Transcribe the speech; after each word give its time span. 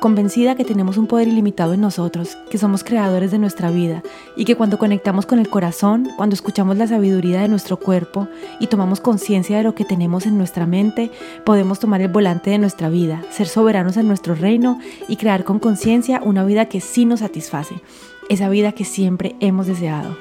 convencida 0.00 0.54
que 0.54 0.64
tenemos 0.64 0.96
un 0.98 1.06
poder 1.06 1.28
ilimitado 1.28 1.74
en 1.74 1.80
nosotros, 1.80 2.36
que 2.50 2.58
somos 2.58 2.84
creadores 2.84 3.30
de 3.30 3.38
nuestra 3.38 3.70
vida 3.70 4.02
y 4.36 4.44
que 4.44 4.56
cuando 4.56 4.78
conectamos 4.78 5.26
con 5.26 5.38
el 5.38 5.48
corazón, 5.48 6.08
cuando 6.16 6.34
escuchamos 6.34 6.76
la 6.76 6.86
sabiduría 6.86 7.40
de 7.40 7.48
nuestro 7.48 7.78
cuerpo 7.78 8.28
y 8.60 8.66
tomamos 8.66 9.00
conciencia 9.00 9.56
de 9.56 9.62
lo 9.62 9.74
que 9.74 9.84
tenemos 9.84 10.26
en 10.26 10.38
nuestra 10.38 10.66
mente, 10.66 11.10
podemos 11.44 11.78
tomar 11.78 12.00
el 12.00 12.08
volante 12.08 12.50
de 12.50 12.58
nuestra 12.58 12.88
vida, 12.88 13.22
ser 13.30 13.48
soberanos 13.48 13.96
en 13.96 14.08
nuestro 14.08 14.34
reino 14.34 14.78
y 15.08 15.16
crear 15.16 15.44
con 15.44 15.58
conciencia 15.58 16.20
una 16.22 16.44
vida 16.44 16.66
que 16.66 16.80
sí 16.80 17.04
nos 17.04 17.20
satisface, 17.20 17.80
esa 18.28 18.48
vida 18.48 18.72
que 18.72 18.84
siempre 18.84 19.36
hemos 19.40 19.66
deseado. 19.66 20.16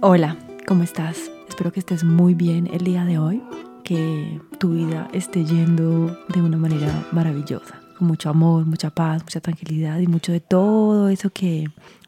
Hola, 0.00 0.36
¿cómo 0.66 0.82
estás? 0.82 1.30
Espero 1.48 1.72
que 1.72 1.80
estés 1.80 2.04
muy 2.04 2.34
bien 2.34 2.68
el 2.72 2.84
día 2.84 3.04
de 3.04 3.18
hoy, 3.18 3.42
que 3.84 4.40
tu 4.58 4.70
vida 4.70 5.08
esté 5.12 5.44
yendo 5.44 6.18
de 6.28 6.42
una 6.42 6.56
manera 6.56 7.06
maravillosa 7.12 7.83
con 7.94 8.06
mucho 8.06 8.28
amor, 8.28 8.66
mucha 8.66 8.90
paz, 8.90 9.22
mucha 9.22 9.40
tranquilidad 9.40 9.98
y 9.98 10.06
mucho 10.06 10.32
de 10.32 10.40
todo 10.40 11.08
eso 11.08 11.30
que 11.30 11.66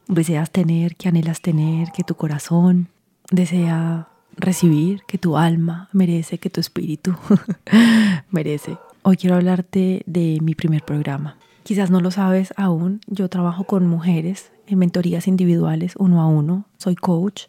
deseas 0.08 0.50
tener, 0.50 0.96
que 0.96 1.08
anhelas 1.08 1.40
tener, 1.40 1.90
que 1.92 2.04
tu 2.04 2.14
corazón 2.14 2.88
desea 3.30 4.08
recibir, 4.36 5.02
que 5.06 5.18
tu 5.18 5.36
alma 5.36 5.88
merece, 5.92 6.38
que 6.38 6.50
tu 6.50 6.60
espíritu 6.60 7.14
merece. 8.30 8.76
Hoy 9.02 9.16
quiero 9.16 9.36
hablarte 9.36 10.02
de 10.06 10.38
mi 10.42 10.54
primer 10.54 10.82
programa. 10.82 11.36
Quizás 11.62 11.90
no 11.90 12.00
lo 12.00 12.10
sabes 12.10 12.52
aún, 12.56 13.00
yo 13.06 13.28
trabajo 13.28 13.64
con 13.64 13.86
mujeres 13.86 14.52
en 14.66 14.78
mentorías 14.78 15.26
individuales 15.26 15.94
uno 15.98 16.20
a 16.20 16.26
uno, 16.26 16.66
soy 16.76 16.94
coach 16.94 17.44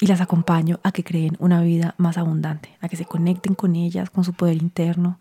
y 0.00 0.06
las 0.06 0.20
acompaño 0.20 0.80
a 0.82 0.90
que 0.90 1.04
creen 1.04 1.36
una 1.38 1.62
vida 1.62 1.94
más 1.96 2.18
abundante, 2.18 2.76
a 2.80 2.88
que 2.88 2.96
se 2.96 3.04
conecten 3.04 3.54
con 3.54 3.76
ellas, 3.76 4.10
con 4.10 4.24
su 4.24 4.32
poder 4.32 4.56
interno, 4.56 5.20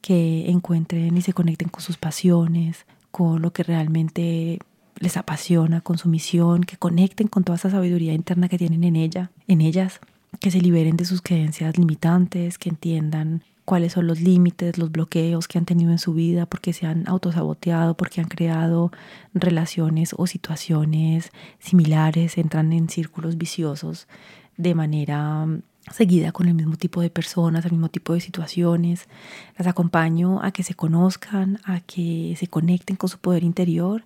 que 0.00 0.50
encuentren 0.50 1.16
y 1.16 1.22
se 1.22 1.32
conecten 1.32 1.68
con 1.68 1.82
sus 1.82 1.96
pasiones, 1.96 2.86
con 3.10 3.42
lo 3.42 3.52
que 3.52 3.62
realmente 3.62 4.58
les 4.98 5.16
apasiona, 5.16 5.80
con 5.80 5.98
su 5.98 6.08
misión, 6.08 6.62
que 6.62 6.76
conecten 6.76 7.28
con 7.28 7.44
toda 7.44 7.56
esa 7.56 7.70
sabiduría 7.70 8.14
interna 8.14 8.48
que 8.48 8.58
tienen 8.58 8.84
en 8.84 8.96
ella, 8.96 9.30
en 9.46 9.60
ellas, 9.60 10.00
que 10.40 10.50
se 10.50 10.60
liberen 10.60 10.96
de 10.96 11.04
sus 11.04 11.22
creencias 11.22 11.78
limitantes, 11.78 12.58
que 12.58 12.68
entiendan 12.68 13.42
cuáles 13.64 13.92
son 13.92 14.06
los 14.06 14.20
límites, 14.20 14.78
los 14.78 14.90
bloqueos 14.90 15.46
que 15.46 15.58
han 15.58 15.66
tenido 15.66 15.90
en 15.90 15.98
su 15.98 16.14
vida, 16.14 16.46
porque 16.46 16.72
se 16.72 16.86
han 16.86 17.06
autosaboteado, 17.06 17.96
porque 17.96 18.20
han 18.20 18.28
creado 18.28 18.90
relaciones 19.34 20.14
o 20.16 20.26
situaciones 20.26 21.30
similares, 21.58 22.38
entran 22.38 22.72
en 22.72 22.88
círculos 22.88 23.36
viciosos 23.36 24.08
de 24.56 24.74
manera 24.74 25.46
seguida 25.92 26.32
con 26.32 26.48
el 26.48 26.54
mismo 26.54 26.76
tipo 26.76 27.00
de 27.00 27.10
personas, 27.10 27.64
el 27.64 27.72
mismo 27.72 27.88
tipo 27.88 28.14
de 28.14 28.20
situaciones. 28.20 29.08
Las 29.56 29.66
acompaño 29.66 30.42
a 30.42 30.52
que 30.52 30.62
se 30.62 30.74
conozcan, 30.74 31.60
a 31.64 31.80
que 31.80 32.34
se 32.38 32.46
conecten 32.48 32.96
con 32.96 33.08
su 33.08 33.18
poder 33.18 33.44
interior 33.44 34.04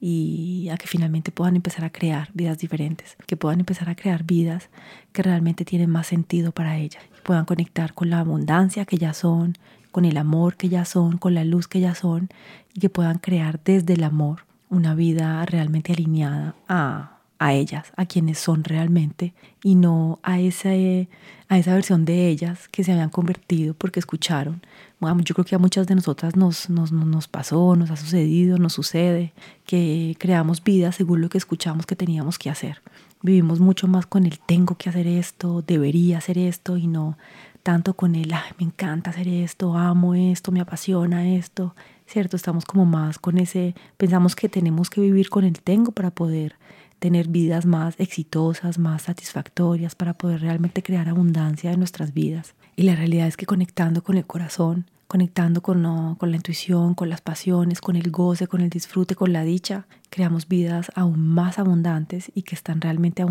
y 0.00 0.68
a 0.70 0.76
que 0.76 0.88
finalmente 0.88 1.30
puedan 1.30 1.54
empezar 1.54 1.84
a 1.84 1.90
crear 1.90 2.28
vidas 2.34 2.58
diferentes, 2.58 3.16
que 3.26 3.36
puedan 3.36 3.60
empezar 3.60 3.88
a 3.88 3.94
crear 3.94 4.24
vidas 4.24 4.68
que 5.12 5.22
realmente 5.22 5.64
tienen 5.64 5.90
más 5.90 6.08
sentido 6.08 6.50
para 6.50 6.76
ellas, 6.76 7.04
que 7.14 7.22
puedan 7.22 7.44
conectar 7.44 7.94
con 7.94 8.10
la 8.10 8.18
abundancia 8.18 8.84
que 8.84 8.98
ya 8.98 9.14
son, 9.14 9.56
con 9.92 10.04
el 10.04 10.16
amor 10.16 10.56
que 10.56 10.68
ya 10.68 10.84
son, 10.84 11.18
con 11.18 11.34
la 11.34 11.44
luz 11.44 11.68
que 11.68 11.78
ya 11.78 11.94
son 11.94 12.30
y 12.74 12.80
que 12.80 12.88
puedan 12.88 13.18
crear 13.18 13.60
desde 13.62 13.92
el 13.92 14.02
amor 14.02 14.44
una 14.70 14.94
vida 14.94 15.44
realmente 15.46 15.92
alineada 15.92 16.56
a 16.66 17.11
a 17.42 17.54
ellas, 17.54 17.92
a 17.96 18.06
quienes 18.06 18.38
son 18.38 18.62
realmente, 18.62 19.34
y 19.64 19.74
no 19.74 20.20
a 20.22 20.38
esa, 20.38 20.68
a 20.68 21.58
esa 21.58 21.74
versión 21.74 22.04
de 22.04 22.28
ellas 22.28 22.68
que 22.68 22.84
se 22.84 22.92
habían 22.92 23.10
convertido 23.10 23.74
porque 23.74 23.98
escucharon. 23.98 24.62
yo 25.00 25.34
creo 25.34 25.44
que 25.44 25.56
a 25.56 25.58
muchas 25.58 25.88
de 25.88 25.96
nosotras 25.96 26.36
nos, 26.36 26.70
nos, 26.70 26.92
nos 26.92 27.26
pasó, 27.26 27.74
nos 27.74 27.90
ha 27.90 27.96
sucedido, 27.96 28.58
nos 28.58 28.74
sucede, 28.74 29.32
que 29.66 30.16
creamos 30.20 30.62
vida 30.62 30.92
según 30.92 31.20
lo 31.20 31.28
que 31.28 31.38
escuchamos 31.38 31.84
que 31.84 31.96
teníamos 31.96 32.38
que 32.38 32.48
hacer. 32.48 32.80
Vivimos 33.22 33.58
mucho 33.58 33.88
más 33.88 34.06
con 34.06 34.24
el 34.24 34.38
tengo 34.38 34.76
que 34.76 34.88
hacer 34.88 35.08
esto, 35.08 35.62
debería 35.66 36.18
hacer 36.18 36.38
esto, 36.38 36.76
y 36.76 36.86
no 36.86 37.18
tanto 37.64 37.94
con 37.94 38.14
el 38.14 38.32
me 38.58 38.66
encanta 38.66 39.10
hacer 39.10 39.26
esto, 39.26 39.76
amo 39.76 40.14
esto, 40.14 40.52
me 40.52 40.60
apasiona 40.60 41.34
esto, 41.34 41.74
¿cierto? 42.06 42.36
Estamos 42.36 42.64
como 42.64 42.84
más 42.86 43.18
con 43.18 43.38
ese, 43.38 43.74
pensamos 43.96 44.36
que 44.36 44.48
tenemos 44.48 44.90
que 44.90 45.00
vivir 45.00 45.28
con 45.28 45.44
el 45.44 45.60
tengo 45.60 45.92
para 45.92 46.10
poder 46.10 46.56
tener 47.02 47.26
vidas 47.26 47.66
más 47.66 47.98
exitosas, 47.98 48.78
más 48.78 49.02
satisfactorias, 49.02 49.96
para 49.96 50.14
poder 50.14 50.40
realmente 50.40 50.84
crear 50.84 51.08
abundancia 51.08 51.72
en 51.72 51.80
nuestras 51.80 52.14
vidas. 52.14 52.54
Y 52.76 52.84
la 52.84 52.94
realidad 52.94 53.26
es 53.26 53.36
que 53.36 53.44
conectando 53.44 54.04
con 54.04 54.16
el 54.16 54.24
corazón, 54.24 54.86
conectando 55.08 55.62
con, 55.62 55.82
la 55.82 56.36
intuición, 56.36 56.94
con 56.94 57.08
las 57.08 57.20
pasiones, 57.20 57.80
con 57.80 57.96
el 57.96 58.12
goce, 58.12 58.46
con 58.46 58.60
el 58.60 58.70
disfrute, 58.70 59.16
con 59.16 59.32
la 59.32 59.42
dicha, 59.42 59.88
creamos 60.10 60.46
vidas 60.46 60.92
aún 60.94 61.26
más 61.26 61.58
abundantes 61.58 62.30
y 62.36 62.42
que 62.42 62.54
están 62.54 62.80
realmente 62.80 63.26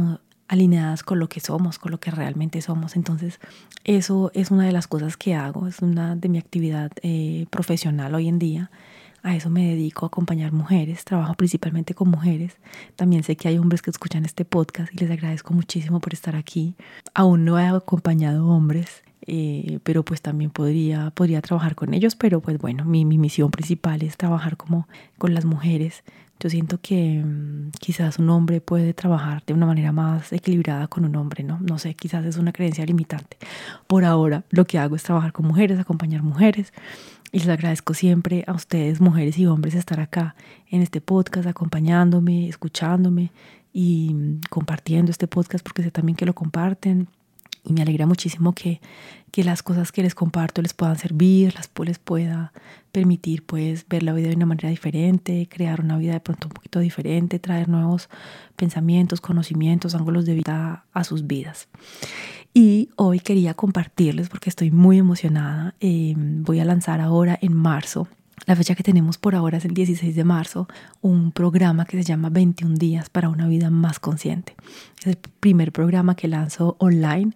alineadas 0.50 1.04
con 1.04 1.20
lo 1.20 1.30
que 1.30 1.40
somos, 1.40 1.80
con 1.80 1.94
lo 1.94 2.00
que 2.02 2.12
realmente 2.12 2.62
somos. 2.62 2.98
Entonces, 2.98 3.40
eso 3.86 4.32
es 4.34 4.52
una 4.52 4.66
de 4.66 4.74
las 4.74 4.88
cosas 4.88 5.16
que 5.16 5.34
hago, 5.34 5.66
es 5.66 5.80
una 5.80 6.18
de 6.18 6.28
mi 6.28 6.40
actividad 6.40 6.92
eh, 7.04 7.46
profesional 7.50 8.16
hoy 8.16 8.28
en 8.28 8.38
día 8.38 8.70
a 9.24 9.36
eso 9.36 9.50
me 9.50 9.68
dedico, 9.68 10.06
a 10.06 10.08
acompañar 10.08 10.52
mujeres, 10.52 11.04
trabajo 11.06 11.36
principalmente 11.36 11.94
con 11.94 12.10
mujeres. 12.10 12.58
También 12.96 13.24
sé 13.24 13.36
que 13.36 13.48
hay 13.48 13.58
hombres 13.58 13.82
que 13.82 13.92
escuchan 13.92 14.26
este 14.26 14.46
podcast 14.46 14.94
y 14.94 14.98
les 14.98 15.12
agradezco 15.12 15.54
muchísimo 15.54 16.00
por 16.00 16.14
estar 16.14 16.36
aquí. 16.36 16.76
Aún 17.14 17.46
no 17.46 17.60
he 17.60 17.68
acompañado 17.68 18.48
hombres, 18.48 19.04
eh, 19.28 19.80
pero 19.84 20.04
pues 20.04 20.22
también 20.22 20.50
podría, 20.50 21.12
podría 21.12 21.42
trabajar 21.42 21.76
con 21.76 21.94
ellos, 21.94 22.16
pero 22.16 22.42
pues 22.42 22.58
bueno, 22.58 22.86
mi, 22.86 23.06
mi 23.06 23.18
misión 23.18 23.52
principal 23.52 24.02
es 24.02 24.18
trabajar 24.18 24.58
como 24.58 24.88
con 25.18 25.34
las 25.34 25.46
mujeres. 25.46 26.04
Yo 26.40 26.50
siento 26.50 26.80
que 26.82 27.22
mm, 27.24 27.70
quizás 27.80 28.18
un 28.18 28.28
hombre 28.32 28.62
puede 28.62 28.96
trabajar 28.96 29.44
de 29.46 29.54
una 29.54 29.68
manera 29.68 29.92
más 29.92 30.34
equilibrada 30.34 30.88
con 30.88 31.06
un 31.06 31.16
hombre, 31.16 31.44
¿no? 31.44 31.60
No 31.62 31.78
sé, 31.78 31.94
quizás 31.94 32.26
es 32.26 32.38
una 32.38 32.52
creencia 32.52 32.84
limitante. 32.84 33.38
Por 33.86 34.04
ahora 34.04 34.44
lo 34.50 34.66
que 34.66 34.80
hago 34.80 34.96
es 34.96 35.04
trabajar 35.04 35.34
con 35.34 35.46
mujeres, 35.46 35.80
acompañar 35.80 36.24
mujeres 36.24 36.74
les 37.40 37.48
agradezco 37.48 37.94
siempre 37.94 38.44
a 38.48 38.54
ustedes, 38.54 39.00
mujeres 39.00 39.38
y 39.38 39.46
hombres, 39.46 39.76
estar 39.76 40.00
acá 40.00 40.36
en 40.70 40.82
este 40.82 41.02
podcast, 41.02 41.48
acompañándome, 41.48 42.48
escuchándome 42.48 43.32
y 43.74 44.14
mm, 44.14 44.42
compartiendo 44.50 45.12
este 45.12 45.28
podcast 45.28 45.64
porque 45.64 45.84
sé 45.84 45.92
también 45.92 46.16
que 46.16 46.26
lo 46.26 46.36
comparten. 46.36 47.08
Y 47.64 47.74
me 47.74 47.82
alegra 47.82 48.06
muchísimo 48.06 48.54
que, 48.54 48.82
que 49.32 49.44
las 49.44 49.64
cosas 49.64 49.92
que 49.92 50.04
les 50.04 50.16
comparto 50.16 50.62
les 50.62 50.74
puedan 50.74 50.98
servir, 50.98 51.54
las 51.56 51.70
les 51.86 52.00
pueda 52.00 52.52
permitir 52.92 53.46
pues 53.46 53.88
ver 53.88 54.04
la 54.04 54.14
vida 54.14 54.30
de 54.30 54.36
una 54.36 54.46
manera 54.46 54.70
diferente, 54.70 55.48
crear 55.50 55.82
una 55.82 55.98
vida 55.98 56.14
de 56.14 56.20
pronto 56.20 56.48
un 56.48 56.54
poquito 56.54 56.80
diferente, 56.80 57.40
traer 57.40 57.70
nuevos 57.70 58.10
pensamientos, 58.56 59.22
conocimientos, 59.22 59.96
ángulos 59.96 60.26
de 60.26 60.36
vida 60.36 60.86
a 60.92 61.04
sus 61.04 61.28
vidas. 61.28 61.70
Y 62.54 62.90
hoy 62.98 63.22
quería 63.22 63.54
compartirles, 63.54 64.28
porque 64.28 64.50
estoy 64.50 64.72
muy 64.72 64.98
emocionada, 64.98 65.76
eh, 65.80 66.14
voy 66.18 66.60
a 66.60 66.66
lanzar 66.66 67.00
ahora 67.00 67.40
en 67.42 67.54
marzo, 67.54 68.10
la 68.46 68.56
fecha 68.56 68.76
que 68.76 68.84
tenemos 68.84 69.18
por 69.18 69.36
ahora 69.36 69.58
es 69.58 69.66
el 69.66 69.74
16 69.74 70.16
de 70.16 70.24
marzo, 70.24 70.68
un 71.02 71.32
programa 71.32 71.86
que 71.86 71.98
se 71.98 72.04
llama 72.04 72.30
21 72.30 72.76
días 72.76 73.10
para 73.10 73.30
una 73.30 73.48
vida 73.48 73.70
más 73.70 74.00
consciente. 74.00 74.56
Es 75.00 75.08
el 75.08 75.18
primer 75.40 75.72
programa 75.72 76.16
que 76.16 76.28
lanzo 76.28 76.76
online. 76.80 77.34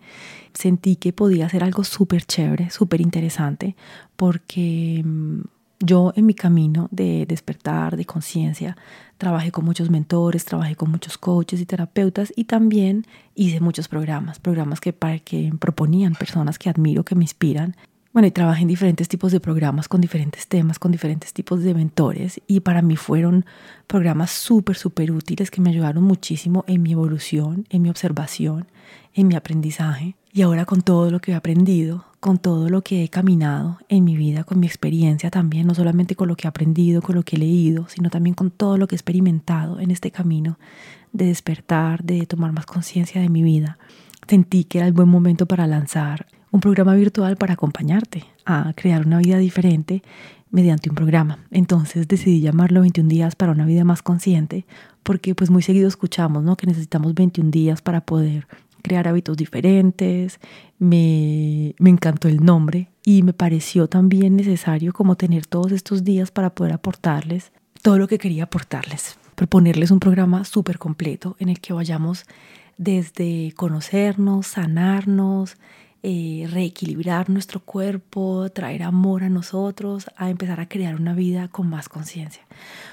Sentí 0.54 0.96
que 0.96 1.14
podía 1.14 1.48
ser 1.50 1.64
algo 1.64 1.84
súper 1.84 2.24
chévere, 2.24 2.70
súper 2.70 3.02
interesante, 3.02 3.76
porque 4.16 5.04
mm, 5.06 5.42
yo 5.80 6.14
en 6.16 6.26
mi 6.26 6.34
camino 6.34 6.88
de 6.92 7.26
despertar, 7.28 7.98
de 7.98 8.06
conciencia, 8.06 8.76
trabajé 9.18 9.52
con 9.52 9.66
muchos 9.66 9.90
mentores, 9.90 10.46
trabajé 10.46 10.76
con 10.76 10.90
muchos 10.90 11.18
coaches 11.18 11.62
y 11.62 11.66
terapeutas 11.66 12.34
y 12.36 12.46
también 12.46 13.06
hice 13.36 13.60
muchos 13.60 13.88
programas, 13.88 14.40
programas 14.40 14.80
que, 14.82 14.94
para 14.94 15.20
que 15.20 15.52
proponían 15.60 16.16
personas 16.16 16.58
que 16.58 16.70
admiro, 16.70 17.04
que 17.04 17.16
me 17.16 17.24
inspiran. 17.24 17.76
Bueno, 18.16 18.30
y 18.30 18.32
trabajé 18.32 18.62
en 18.62 18.70
diferentes 18.70 19.10
tipos 19.10 19.34
de 19.34 19.42
programas 19.42 19.90
con 19.90 20.00
diferentes 20.00 20.48
temas, 20.48 20.80
con 20.80 20.94
diferentes 20.94 21.34
tipos 21.34 21.62
de 21.64 21.74
mentores 21.74 22.40
y 22.48 22.62
para 22.62 22.82
mí 22.82 22.96
fueron 22.96 23.44
programas 23.88 24.32
súper, 24.32 24.78
súper 24.78 25.12
útiles 25.12 25.52
que 25.52 25.60
me 25.60 25.72
ayudaron 25.72 26.06
muchísimo 26.06 26.64
en 26.66 26.82
mi 26.82 26.94
evolución, 26.94 27.66
en 27.70 27.82
mi 27.82 27.90
observación, 27.90 28.68
en 29.16 29.28
mi 29.28 29.36
aprendizaje. 29.36 30.16
Y 30.32 30.44
ahora 30.44 30.64
con 30.64 30.82
todo 30.82 31.12
lo 31.12 31.20
que 31.20 31.34
he 31.34 31.36
aprendido, 31.36 32.06
con 32.22 32.38
todo 32.38 32.70
lo 32.70 32.84
que 32.84 33.04
he 33.04 33.10
caminado 33.10 33.80
en 33.90 34.06
mi 34.06 34.16
vida, 34.16 34.46
con 34.46 34.62
mi 34.62 34.68
experiencia 34.68 35.30
también, 35.30 35.68
no 35.68 35.76
solamente 35.76 36.16
con 36.16 36.30
lo 36.30 36.38
que 36.38 36.48
he 36.48 36.50
aprendido, 36.50 37.02
con 37.02 37.16
lo 37.16 37.24
que 37.24 37.36
he 37.36 37.40
leído, 37.40 37.90
sino 37.90 38.10
también 38.10 38.34
con 38.34 38.50
todo 38.50 38.78
lo 38.78 38.88
que 38.88 38.96
he 38.96 38.98
experimentado 38.98 39.82
en 39.82 39.92
este 39.92 40.12
camino 40.12 40.58
de 41.12 41.26
despertar, 41.26 42.02
de 42.06 42.26
tomar 42.28 42.54
más 42.54 42.66
conciencia 42.66 43.20
de 43.20 43.28
mi 43.28 43.44
vida. 43.44 43.78
Sentí 44.26 44.64
que 44.64 44.78
era 44.78 44.88
el 44.88 44.94
buen 44.94 45.10
momento 45.10 45.48
para 45.48 45.68
lanzar 45.68 46.28
un 46.56 46.62
programa 46.62 46.96
virtual 46.96 47.36
para 47.36 47.54
acompañarte 47.54 48.24
a 48.46 48.72
crear 48.76 49.06
una 49.06 49.20
vida 49.20 49.38
diferente 49.38 50.02
mediante 50.52 50.90
un 50.90 50.96
programa. 50.96 51.40
Entonces 51.52 52.08
decidí 52.08 52.40
llamarlo 52.40 52.80
21 52.80 53.10
días 53.10 53.36
para 53.36 53.52
una 53.52 53.66
vida 53.66 53.84
más 53.84 54.02
consciente, 54.02 54.66
porque 55.04 55.36
pues 55.36 55.50
muy 55.50 55.62
seguido 55.62 55.90
escuchamos, 55.90 56.44
¿no? 56.44 56.56
Que 56.56 56.66
necesitamos 56.66 57.14
21 57.14 57.52
días 57.52 57.82
para 57.82 58.06
poder 58.06 58.48
crear 58.82 59.06
hábitos 59.06 59.36
diferentes. 59.36 60.40
Me, 60.80 61.76
me 61.78 61.90
encantó 61.90 62.30
el 62.30 62.44
nombre 62.44 62.88
y 63.04 63.22
me 63.24 63.34
pareció 63.34 63.88
también 63.88 64.38
necesario 64.38 64.94
como 64.94 65.18
tener 65.18 65.46
todos 65.46 65.74
estos 65.74 66.06
días 66.06 66.32
para 66.32 66.52
poder 66.52 66.72
aportarles 66.72 67.52
todo 67.82 67.98
lo 67.98 68.08
que 68.08 68.18
quería 68.18 68.44
aportarles. 68.44 69.18
Proponerles 69.36 69.92
un 69.92 70.00
programa 70.00 70.46
súper 70.46 70.80
completo 70.80 71.36
en 71.38 71.50
el 71.50 71.60
que 71.60 71.74
vayamos 71.74 72.24
desde 72.78 73.52
conocernos, 73.58 74.48
sanarnos, 74.48 75.58
eh, 76.08 76.48
reequilibrar 76.52 77.32
nuestro 77.32 77.60
cuerpo, 77.62 78.48
traer 78.52 78.84
amor 78.84 79.24
a 79.24 79.30
nosotros, 79.30 80.06
a 80.16 80.30
empezar 80.30 80.60
a 80.60 80.70
crear 80.70 81.02
una 81.02 81.16
vida 81.16 81.48
con 81.48 81.68
más 81.68 81.90
conciencia. 81.90 82.44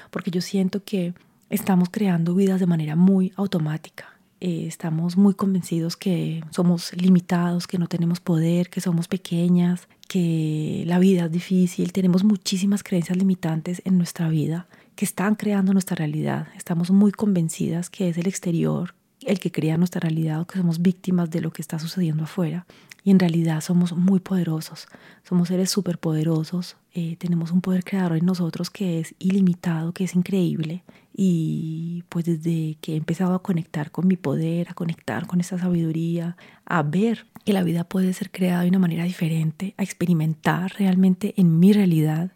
Porque 0.09 0.31
yo 0.31 0.41
siento 0.41 0.83
que 0.83 1.13
estamos 1.51 1.89
creando 1.91 2.33
vidas 2.33 2.59
de 2.59 2.65
manera 2.65 2.95
muy 2.95 3.31
automática. 3.35 4.17
Eh, 4.39 4.65
estamos 4.65 5.15
muy 5.15 5.35
convencidos 5.35 5.95
que 5.95 6.43
somos 6.49 6.91
limitados, 6.93 7.67
que 7.67 7.77
no 7.77 7.85
tenemos 7.85 8.19
poder, 8.19 8.71
que 8.71 8.81
somos 8.81 9.07
pequeñas, 9.07 9.87
que 10.07 10.83
la 10.87 10.97
vida 10.97 11.25
es 11.25 11.31
difícil. 11.31 11.93
Tenemos 11.93 12.23
muchísimas 12.23 12.81
creencias 12.81 13.15
limitantes 13.15 13.83
en 13.85 13.99
nuestra 13.99 14.27
vida 14.27 14.65
que 14.95 15.05
están 15.05 15.35
creando 15.35 15.71
nuestra 15.71 15.95
realidad. 15.95 16.47
Estamos 16.57 16.89
muy 16.89 17.11
convencidas 17.11 17.91
que 17.91 18.09
es 18.09 18.17
el 18.17 18.25
exterior 18.25 18.95
el 19.27 19.39
que 19.39 19.51
crea 19.51 19.77
nuestra 19.77 19.99
realidad 19.99 20.41
o 20.41 20.47
que 20.47 20.57
somos 20.57 20.81
víctimas 20.81 21.29
de 21.29 21.41
lo 21.41 21.51
que 21.51 21.61
está 21.61 21.79
sucediendo 21.79 22.23
afuera. 22.23 22.65
Y 23.03 23.11
en 23.11 23.19
realidad 23.19 23.59
somos 23.61 23.91
muy 23.93 24.21
poderosos, 24.21 24.87
somos 25.23 25.49
seres 25.49 25.69
súper 25.69 25.97
poderosos, 25.97 26.77
eh, 26.93 27.17
tenemos 27.17 27.51
un 27.51 27.59
poder 27.59 27.83
creador 27.83 28.17
en 28.17 28.25
nosotros 28.25 28.69
que 28.69 28.99
es 28.99 29.13
ilimitado, 29.19 29.91
que 29.93 30.05
es 30.05 30.15
increíble. 30.15 30.83
Y 31.13 32.03
pues 32.07 32.25
desde 32.25 32.77
que 32.79 32.93
he 32.93 32.95
empezado 32.95 33.35
a 33.35 33.43
conectar 33.43 33.91
con 33.91 34.07
mi 34.07 34.15
poder, 34.15 34.69
a 34.69 34.73
conectar 34.73 35.27
con 35.27 35.41
esa 35.41 35.57
sabiduría, 35.57 36.37
a 36.65 36.81
ver 36.81 37.25
que 37.43 37.51
la 37.51 37.63
vida 37.63 37.83
puede 37.83 38.13
ser 38.13 38.31
creada 38.31 38.61
de 38.61 38.69
una 38.69 38.79
manera 38.79 39.03
diferente, 39.03 39.73
a 39.77 39.83
experimentar 39.83 40.73
realmente 40.77 41.33
en 41.35 41.59
mi 41.59 41.73
realidad 41.73 42.31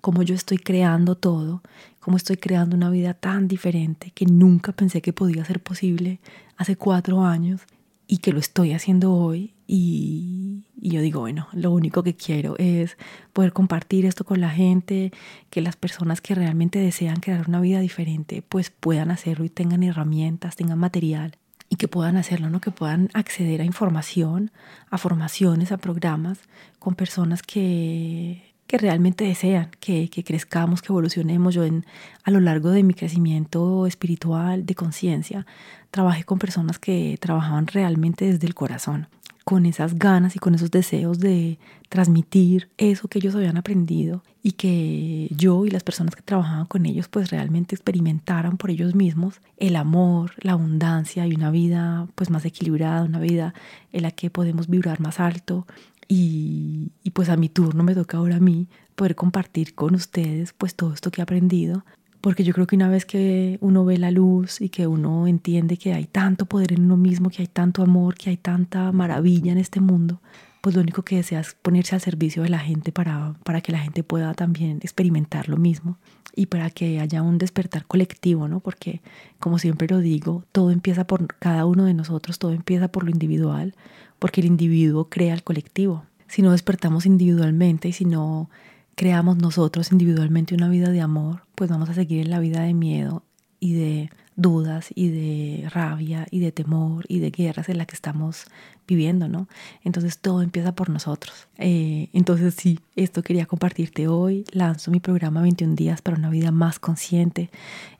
cómo 0.00 0.22
yo 0.22 0.34
estoy 0.34 0.58
creando 0.58 1.14
todo, 1.14 1.62
cómo 2.04 2.18
estoy 2.18 2.36
creando 2.36 2.76
una 2.76 2.90
vida 2.90 3.14
tan 3.14 3.48
diferente 3.48 4.10
que 4.10 4.26
nunca 4.26 4.72
pensé 4.72 5.00
que 5.00 5.14
podía 5.14 5.42
ser 5.46 5.62
posible 5.62 6.20
hace 6.58 6.76
cuatro 6.76 7.24
años 7.24 7.62
y 8.06 8.18
que 8.18 8.30
lo 8.30 8.40
estoy 8.40 8.74
haciendo 8.74 9.14
hoy 9.14 9.54
y, 9.66 10.64
yo 10.76 11.00
digo, 11.00 11.20
bueno, 11.20 11.48
lo 11.54 11.70
único 11.70 12.02
que 12.02 12.14
quiero 12.14 12.56
es 12.58 12.98
poder 13.32 13.54
compartir 13.54 14.04
esto 14.04 14.24
con 14.24 14.42
la 14.42 14.50
gente, 14.50 15.12
que 15.48 15.62
las 15.62 15.76
personas 15.76 16.20
que 16.20 16.34
realmente 16.34 16.78
desean 16.78 17.20
crear 17.20 17.48
una 17.48 17.62
vida 17.62 17.80
diferente 17.80 18.42
pues 18.46 18.68
puedan 18.68 19.10
hacerlo 19.10 19.46
y 19.46 19.48
tengan 19.48 19.82
herramientas, 19.82 20.56
tengan 20.56 20.78
material 20.78 21.38
y 21.70 21.76
que 21.76 21.88
puedan 21.88 22.18
hacerlo, 22.18 22.50
¿no? 22.50 22.60
que 22.60 22.70
puedan 22.70 23.08
acceder 23.14 23.62
a 23.62 23.64
información, 23.64 24.50
a 24.90 24.98
formaciones, 24.98 25.72
a 25.72 25.78
programas 25.78 26.38
con 26.78 26.96
personas 26.96 27.42
que 27.42 28.53
que 28.74 28.78
realmente 28.78 29.22
desean 29.22 29.70
que, 29.78 30.10
que, 30.10 30.24
crezcamos, 30.24 30.82
que 30.82 30.88
evolucionemos. 30.88 31.54
Yo 31.54 31.62
en, 31.62 31.86
a 32.24 32.32
lo 32.32 32.40
largo 32.40 32.70
de 32.70 32.82
mi 32.82 32.92
crecimiento 32.92 33.86
espiritual, 33.86 34.66
de 34.66 34.74
conciencia, 34.74 35.46
trabajé 35.92 36.24
con 36.24 36.40
personas 36.40 36.80
que 36.80 37.16
trabajaban 37.20 37.68
realmente 37.68 38.24
desde 38.24 38.48
el 38.48 38.54
corazón, 38.56 39.06
con 39.44 39.64
esas 39.64 39.96
ganas 39.96 40.34
y 40.34 40.40
con 40.40 40.56
esos 40.56 40.72
deseos 40.72 41.20
de 41.20 41.60
transmitir 41.88 42.68
eso 42.76 43.06
que 43.06 43.20
ellos 43.20 43.36
habían 43.36 43.56
aprendido 43.56 44.24
y 44.42 44.52
que 44.52 45.28
yo 45.30 45.64
y 45.64 45.70
las 45.70 45.84
personas 45.84 46.16
que 46.16 46.22
trabajaban 46.22 46.66
con 46.66 46.84
ellos 46.84 47.06
pues 47.06 47.30
realmente 47.30 47.76
experimentaran 47.76 48.56
por 48.56 48.70
ellos 48.70 48.96
mismos 48.96 49.40
el 49.56 49.76
amor, 49.76 50.32
la 50.38 50.52
abundancia 50.52 51.26
y 51.26 51.34
una 51.34 51.52
vida 51.52 52.08
pues 52.16 52.28
más 52.28 52.44
equilibrada, 52.44 53.04
una 53.04 53.20
vida 53.20 53.54
en 53.92 54.02
la 54.02 54.10
que 54.10 54.30
podemos 54.30 54.66
vibrar 54.68 54.98
más 55.00 55.20
alto, 55.20 55.66
y, 56.08 56.90
pues 57.12 57.28
a 57.28 57.36
mi 57.36 57.48
turno 57.48 57.82
me 57.84 57.94
toca 57.94 58.18
ahora 58.18 58.36
a 58.36 58.40
mí 58.40 58.68
poder 58.94 59.14
compartir 59.14 59.74
con 59.74 59.94
ustedes 59.94 60.52
pues 60.52 60.74
todo 60.74 60.92
esto 60.92 61.10
que 61.10 61.20
he 61.20 61.22
aprendido, 61.22 61.84
porque 62.20 62.44
yo 62.44 62.52
creo 62.54 62.66
que 62.66 62.76
una 62.76 62.88
vez 62.88 63.04
que 63.04 63.58
uno 63.60 63.84
ve 63.84 63.98
la 63.98 64.10
luz 64.10 64.60
y 64.60 64.68
que 64.68 64.86
uno 64.86 65.26
entiende 65.26 65.76
que 65.76 65.92
hay 65.92 66.06
tanto 66.06 66.46
poder 66.46 66.72
en 66.72 66.84
uno 66.84 66.96
mismo, 66.96 67.30
que 67.30 67.42
hay 67.42 67.48
tanto 67.48 67.82
amor, 67.82 68.14
que 68.14 68.30
hay 68.30 68.36
tanta 68.36 68.92
maravilla 68.92 69.52
en 69.52 69.58
este 69.58 69.80
mundo, 69.80 70.20
pues 70.64 70.76
lo 70.76 70.80
único 70.80 71.02
que 71.02 71.16
desea 71.16 71.40
es 71.40 71.54
ponerse 71.60 71.94
al 71.94 72.00
servicio 72.00 72.42
de 72.42 72.48
la 72.48 72.58
gente 72.58 72.90
para, 72.90 73.34
para 73.44 73.60
que 73.60 73.70
la 73.70 73.80
gente 73.80 74.02
pueda 74.02 74.32
también 74.32 74.78
experimentar 74.80 75.50
lo 75.50 75.58
mismo 75.58 75.98
y 76.34 76.46
para 76.46 76.70
que 76.70 77.00
haya 77.00 77.20
un 77.20 77.36
despertar 77.36 77.84
colectivo, 77.84 78.48
¿no? 78.48 78.60
Porque 78.60 79.02
como 79.38 79.58
siempre 79.58 79.88
lo 79.88 79.98
digo, 79.98 80.42
todo 80.52 80.70
empieza 80.70 81.06
por 81.06 81.26
cada 81.26 81.66
uno 81.66 81.84
de 81.84 81.92
nosotros, 81.92 82.38
todo 82.38 82.52
empieza 82.52 82.88
por 82.88 83.04
lo 83.04 83.10
individual, 83.10 83.74
porque 84.18 84.40
el 84.40 84.46
individuo 84.46 85.10
crea 85.10 85.34
el 85.34 85.42
colectivo. 85.42 86.06
Si 86.28 86.40
no 86.40 86.52
despertamos 86.52 87.04
individualmente 87.04 87.88
y 87.88 87.92
si 87.92 88.06
no 88.06 88.48
creamos 88.94 89.36
nosotros 89.36 89.92
individualmente 89.92 90.54
una 90.54 90.70
vida 90.70 90.88
de 90.88 91.02
amor, 91.02 91.42
pues 91.56 91.68
vamos 91.68 91.90
a 91.90 91.94
seguir 91.94 92.22
en 92.22 92.30
la 92.30 92.40
vida 92.40 92.62
de 92.62 92.72
miedo 92.72 93.22
y 93.60 93.74
de 93.74 94.10
dudas 94.36 94.88
y 94.94 95.10
de 95.10 95.68
rabia 95.70 96.26
y 96.30 96.40
de 96.40 96.52
temor 96.52 97.04
y 97.08 97.20
de 97.20 97.30
guerras 97.30 97.68
en 97.68 97.78
la 97.78 97.86
que 97.86 97.94
estamos 97.94 98.46
viviendo, 98.86 99.28
¿no? 99.28 99.48
Entonces 99.82 100.18
todo 100.18 100.42
empieza 100.42 100.74
por 100.74 100.90
nosotros. 100.90 101.48
Eh, 101.58 102.08
entonces 102.12 102.54
sí, 102.54 102.80
esto 102.96 103.22
quería 103.22 103.46
compartirte 103.46 104.08
hoy. 104.08 104.44
Lanzo 104.52 104.90
mi 104.90 105.00
programa 105.00 105.40
21 105.42 105.74
días 105.74 106.02
para 106.02 106.16
una 106.16 106.30
vida 106.30 106.50
más 106.50 106.78
consciente. 106.78 107.50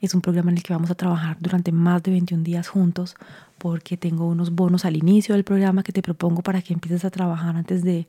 Es 0.00 0.14
un 0.14 0.20
programa 0.20 0.50
en 0.50 0.58
el 0.58 0.62
que 0.62 0.72
vamos 0.72 0.90
a 0.90 0.94
trabajar 0.94 1.36
durante 1.40 1.72
más 1.72 2.02
de 2.02 2.10
21 2.10 2.42
días 2.42 2.69
juntos 2.69 3.14
porque 3.58 3.96
tengo 3.96 4.26
unos 4.26 4.50
bonos 4.50 4.84
al 4.84 4.96
inicio 4.96 5.34
del 5.34 5.44
programa 5.44 5.82
que 5.82 5.92
te 5.92 6.02
propongo 6.02 6.42
para 6.42 6.60
que 6.60 6.75
empieces 6.75 7.04
a 7.04 7.10
trabajar 7.10 7.56
antes 7.56 7.82
de, 7.82 8.06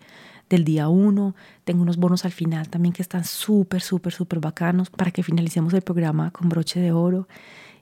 del 0.50 0.66
día 0.66 0.90
1. 0.90 1.36
Tengo 1.64 1.84
unos 1.84 1.98
bonos 1.98 2.26
al 2.26 2.32
final 2.32 2.68
también 2.70 2.92
que 2.92 3.04
están 3.04 3.24
súper, 3.24 3.82
súper, 3.82 4.12
súper 4.12 4.40
bacanos 4.40 4.90
para 4.90 5.12
que 5.12 5.24
finalicemos 5.24 5.74
el 5.74 5.82
programa 5.82 6.32
con 6.32 6.50
broche 6.50 6.80
de 6.80 6.92
oro 6.92 7.28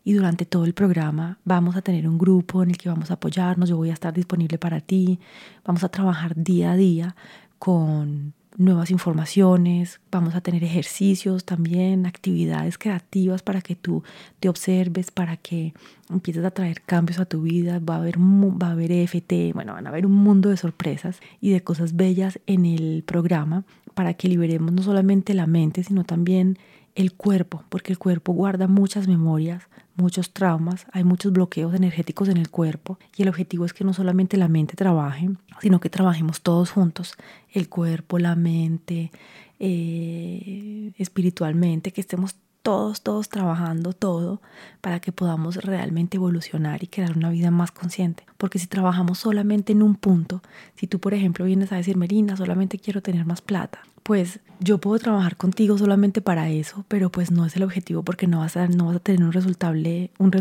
y 0.03 0.13
durante 0.13 0.45
todo 0.45 0.65
el 0.65 0.73
programa 0.73 1.39
vamos 1.45 1.75
a 1.75 1.81
tener 1.81 2.07
un 2.07 2.17
grupo 2.17 2.63
en 2.63 2.71
el 2.71 2.77
que 2.77 2.89
vamos 2.89 3.11
a 3.11 3.15
apoyarnos, 3.15 3.69
yo 3.69 3.77
voy 3.77 3.89
a 3.89 3.93
estar 3.93 4.13
disponible 4.13 4.57
para 4.57 4.81
ti, 4.81 5.19
vamos 5.65 5.83
a 5.83 5.89
trabajar 5.89 6.35
día 6.35 6.71
a 6.71 6.75
día 6.75 7.15
con 7.59 8.33
nuevas 8.57 8.91
informaciones, 8.91 9.99
vamos 10.11 10.35
a 10.35 10.41
tener 10.41 10.63
ejercicios 10.63 11.45
también, 11.45 12.05
actividades 12.05 12.77
creativas 12.77 13.41
para 13.41 13.61
que 13.61 13.75
tú 13.75 14.03
te 14.39 14.49
observes, 14.49 15.11
para 15.11 15.37
que 15.37 15.73
empieces 16.09 16.45
a 16.45 16.51
traer 16.51 16.81
cambios 16.81 17.19
a 17.19 17.25
tu 17.25 17.41
vida, 17.41 17.79
va 17.79 17.95
a 17.95 17.97
haber, 17.99 18.19
va 18.19 18.67
a 18.67 18.71
haber 18.71 18.91
EFT, 18.91 19.53
bueno, 19.53 19.73
van 19.73 19.87
a 19.87 19.89
haber 19.89 20.05
un 20.05 20.13
mundo 20.13 20.49
de 20.49 20.57
sorpresas 20.57 21.19
y 21.41 21.51
de 21.51 21.63
cosas 21.63 21.95
bellas 21.95 22.39
en 22.45 22.65
el 22.65 23.03
programa 23.05 23.63
para 23.93 24.13
que 24.13 24.27
liberemos 24.27 24.71
no 24.71 24.83
solamente 24.83 25.33
la 25.33 25.47
mente, 25.47 25.83
sino 25.83 26.03
también 26.03 26.57
el 26.95 27.13
cuerpo, 27.13 27.63
porque 27.69 27.91
el 27.91 27.97
cuerpo 27.97 28.33
guarda 28.33 28.67
muchas 28.67 29.07
memorias, 29.07 29.67
muchos 29.95 30.31
traumas, 30.31 30.85
hay 30.91 31.03
muchos 31.03 31.31
bloqueos 31.31 31.73
energéticos 31.73 32.29
en 32.29 32.37
el 32.37 32.49
cuerpo 32.49 32.97
y 33.15 33.23
el 33.23 33.29
objetivo 33.29 33.65
es 33.65 33.73
que 33.73 33.83
no 33.83 33.93
solamente 33.93 34.37
la 34.37 34.47
mente 34.47 34.75
trabaje, 34.75 35.29
sino 35.61 35.79
que 35.79 35.89
trabajemos 35.89 36.41
todos 36.41 36.71
juntos, 36.71 37.13
el 37.51 37.69
cuerpo, 37.69 38.19
la 38.19 38.35
mente, 38.35 39.11
eh, 39.59 40.91
espiritualmente, 40.97 41.91
que 41.91 42.01
estemos 42.01 42.35
todos, 42.63 43.01
todos 43.01 43.29
trabajando 43.29 43.93
todo 43.93 44.41
para 44.81 44.99
que 44.99 45.11
podamos 45.11 45.57
realmente 45.57 46.17
evolucionar 46.17 46.83
y 46.83 46.87
crear 46.87 47.15
una 47.15 47.29
vida 47.29 47.51
más 47.51 47.71
consciente. 47.71 48.25
Porque 48.43 48.59
si 48.59 48.67
trabajamos 48.67 49.19
solamente 49.19 49.71
en 49.71 49.81
un 49.81 49.95
punto, 49.95 50.41
si 50.75 50.85
tú 50.85 50.99
por 50.99 51.13
ejemplo 51.13 51.45
vienes 51.45 51.71
a 51.71 51.77
decir, 51.77 51.95
Melina, 51.95 52.35
solamente 52.35 52.77
quiero 52.77 53.01
tener 53.01 53.25
más 53.25 53.39
plata, 53.39 53.79
pues 54.03 54.41
yo 54.59 54.79
puedo 54.79 54.99
trabajar 54.99 55.37
contigo 55.37 55.77
solamente 55.77 56.21
para 56.21 56.49
eso, 56.49 56.83
pero 56.89 57.09
pues 57.09 57.31
no 57.31 57.45
es 57.45 57.55
el 57.55 57.63
objetivo 57.63 58.03
porque 58.03 58.27
no 58.27 58.39
vas 58.39 58.57
a, 58.57 58.67
no 58.67 58.87
vas 58.87 58.97
a 58.97 58.99
tener 58.99 59.23
un 59.23 59.31
resultado, 59.31 59.73
un 59.73 60.31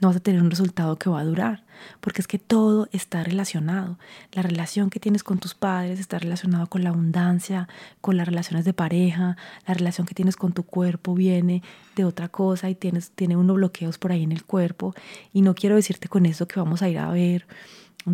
no 0.00 0.08
vas 0.08 0.16
a 0.16 0.20
tener 0.20 0.42
un 0.42 0.50
resultado 0.50 0.96
que 0.96 1.08
va 1.08 1.20
a 1.20 1.24
durar, 1.24 1.64
porque 2.00 2.20
es 2.20 2.26
que 2.26 2.38
todo 2.38 2.88
está 2.92 3.22
relacionado. 3.22 3.98
La 4.32 4.42
relación 4.42 4.90
que 4.90 5.00
tienes 5.00 5.22
con 5.22 5.38
tus 5.38 5.54
padres 5.54 6.00
está 6.00 6.18
relacionado 6.18 6.66
con 6.66 6.82
la 6.82 6.90
abundancia, 6.90 7.68
con 8.00 8.16
las 8.16 8.26
relaciones 8.26 8.64
de 8.64 8.72
pareja, 8.72 9.36
la 9.66 9.74
relación 9.74 10.06
que 10.06 10.14
tienes 10.14 10.36
con 10.36 10.52
tu 10.52 10.64
cuerpo 10.64 11.14
viene 11.14 11.62
de 11.96 12.04
otra 12.04 12.28
cosa 12.28 12.68
y 12.70 12.74
tienes 12.74 13.10
tiene 13.12 13.36
unos 13.36 13.56
bloqueos 13.56 13.98
por 13.98 14.12
ahí 14.12 14.24
en 14.24 14.32
el 14.32 14.44
cuerpo 14.44 14.94
y 15.32 15.42
no 15.42 15.54
quiero 15.54 15.76
decirte 15.76 16.08
con 16.08 16.26
eso 16.26 16.48
que 16.48 16.58
vamos 16.58 16.82
a 16.82 16.88
ir 16.88 16.98
a 16.98 17.10
ver 17.34 17.46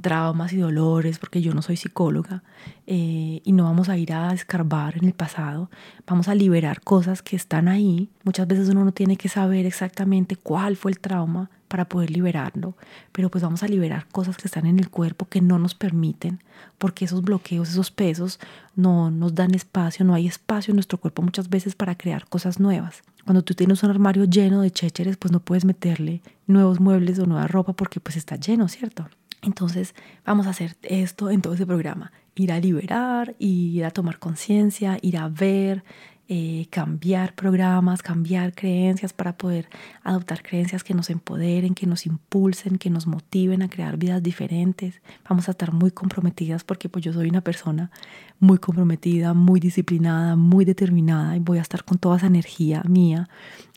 traumas 0.01 0.53
y 0.53 0.59
dolores, 0.59 1.19
porque 1.19 1.43
yo 1.43 1.53
no 1.53 1.63
soy 1.63 1.77
psicóloga, 1.77 2.45
eh, 2.87 3.41
y 3.45 3.53
no 3.53 3.65
vamos 3.65 3.89
a 3.89 3.97
ir 3.97 4.13
a 4.13 4.33
escarbar 4.33 4.97
en 4.97 5.05
el 5.05 5.15
pasado, 5.15 5.71
vamos 6.07 6.29
a 6.29 6.35
liberar 6.35 6.81
cosas 6.81 7.23
que 7.23 7.35
están 7.35 7.67
ahí. 7.67 8.09
Muchas 8.23 8.47
veces 8.47 8.69
uno 8.69 8.85
no 8.85 8.93
tiene 8.93 9.17
que 9.17 9.29
saber 9.29 9.67
exactamente 9.67 10.37
cuál 10.37 10.77
fue 10.77 10.93
el 10.93 11.01
trauma 11.01 11.51
para 11.71 11.85
poder 11.85 12.11
liberarlo, 12.11 12.77
pero 13.13 13.31
pues 13.31 13.45
vamos 13.45 13.63
a 13.63 13.69
liberar 13.69 14.09
cosas 14.09 14.37
que 14.37 14.49
están 14.49 14.67
en 14.67 14.81
el 14.81 14.91
cuerpo 14.91 15.29
que 15.29 15.41
no 15.41 15.61
nos 15.61 15.77
permiten, 15.77 16.43
porque 16.79 17.05
esos 17.05 17.23
bloqueos, 17.23 17.71
esos 17.71 17.93
pesos 17.93 18.41
no 18.75 19.13
nos 19.13 19.37
dan 19.37 19.55
espacio, 19.55 20.05
no 20.05 20.15
hay 20.15 20.27
espacio 20.27 20.73
en 20.73 20.77
nuestro 20.77 20.99
cuerpo 20.99 21.23
muchas 21.23 21.49
veces 21.49 21.77
para 21.77 21.95
crear 21.95 22.27
cosas 22.29 22.59
nuevas. 22.59 23.03
Cuando 23.25 23.43
tú 23.45 23.55
tienes 23.55 23.85
un 23.85 23.91
armario 23.91 24.25
lleno 24.25 24.63
de 24.63 24.73
chécheres, 24.73 25.17
pues 25.17 25.31
no 25.31 25.39
puedes 25.39 25.65
meterle 25.65 26.23
nuevos 26.49 26.81
muebles 26.81 27.21
o 27.21 27.27
nueva 27.27 27.47
ropa 27.47 27.73
porque 27.73 28.01
pues 28.01 28.17
está 28.17 28.35
lleno, 28.35 28.67
¿cierto? 28.67 29.09
Entonces 29.41 29.95
vamos 30.27 30.49
a 30.49 30.51
hacer 30.51 30.77
esto 30.83 31.31
en 31.31 31.41
todo 31.41 31.55
ese 31.55 31.67
programa, 31.67 32.11
ir 32.35 32.51
a 32.51 32.59
liberar, 32.59 33.37
ir 33.39 33.85
a 33.85 33.93
tomar 33.93 34.19
conciencia, 34.19 34.99
ir 35.03 35.19
a 35.19 35.29
ver, 35.29 35.85
eh, 36.33 36.69
cambiar 36.71 37.35
programas, 37.35 38.03
cambiar 38.03 38.55
creencias 38.55 39.13
para 39.13 39.37
poder 39.37 39.69
adoptar 40.05 40.45
creencias 40.45 40.85
que 40.85 40.95
nos 40.95 41.11
empoderen, 41.11 41.75
que 41.75 41.89
nos 41.89 42.07
impulsen, 42.07 42.79
que 42.79 42.89
nos 42.89 43.09
motiven 43.09 43.63
a 43.63 43.69
crear 43.69 43.97
vidas 43.97 44.23
diferentes. 44.23 45.03
Vamos 45.29 45.49
a 45.49 45.51
estar 45.51 45.73
muy 45.73 45.91
comprometidas 45.91 46.63
porque 46.63 46.89
pues 46.89 47.05
yo 47.05 47.13
soy 47.13 47.29
una 47.29 47.41
persona 47.41 47.91
muy 48.39 48.59
comprometida, 48.59 49.35
muy 49.35 49.59
disciplinada, 49.59 50.37
muy 50.37 50.65
determinada 50.65 51.35
y 51.37 51.41
voy 51.41 51.59
a 51.59 51.63
estar 51.63 51.83
con 51.83 51.99
toda 51.99 52.19
esa 52.19 52.29
energía 52.29 52.85
mía 52.89 53.29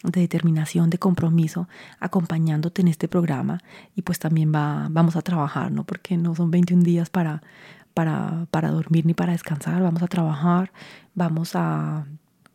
de 0.04 0.22
determinación, 0.22 0.92
de 0.92 1.00
compromiso, 1.00 1.68
acompañándote 2.00 2.84
en 2.84 2.88
este 2.88 3.08
programa 3.08 3.62
y 3.96 4.04
pues 4.04 4.20
también 4.20 4.54
va, 4.54 4.90
vamos 4.92 5.16
a 5.16 5.24
trabajar, 5.24 5.72
¿no? 5.72 5.86
Porque 5.86 6.18
no 6.18 6.36
son 6.36 6.52
21 6.52 6.84
días 6.84 7.10
para, 7.10 7.42
para, 7.96 8.46
para 8.52 8.70
dormir 8.70 9.08
ni 9.08 9.16
para 9.16 9.32
descansar, 9.32 9.82
vamos 9.82 10.04
a 10.04 10.08
trabajar, 10.08 10.72
vamos 11.16 11.56
a 11.56 12.06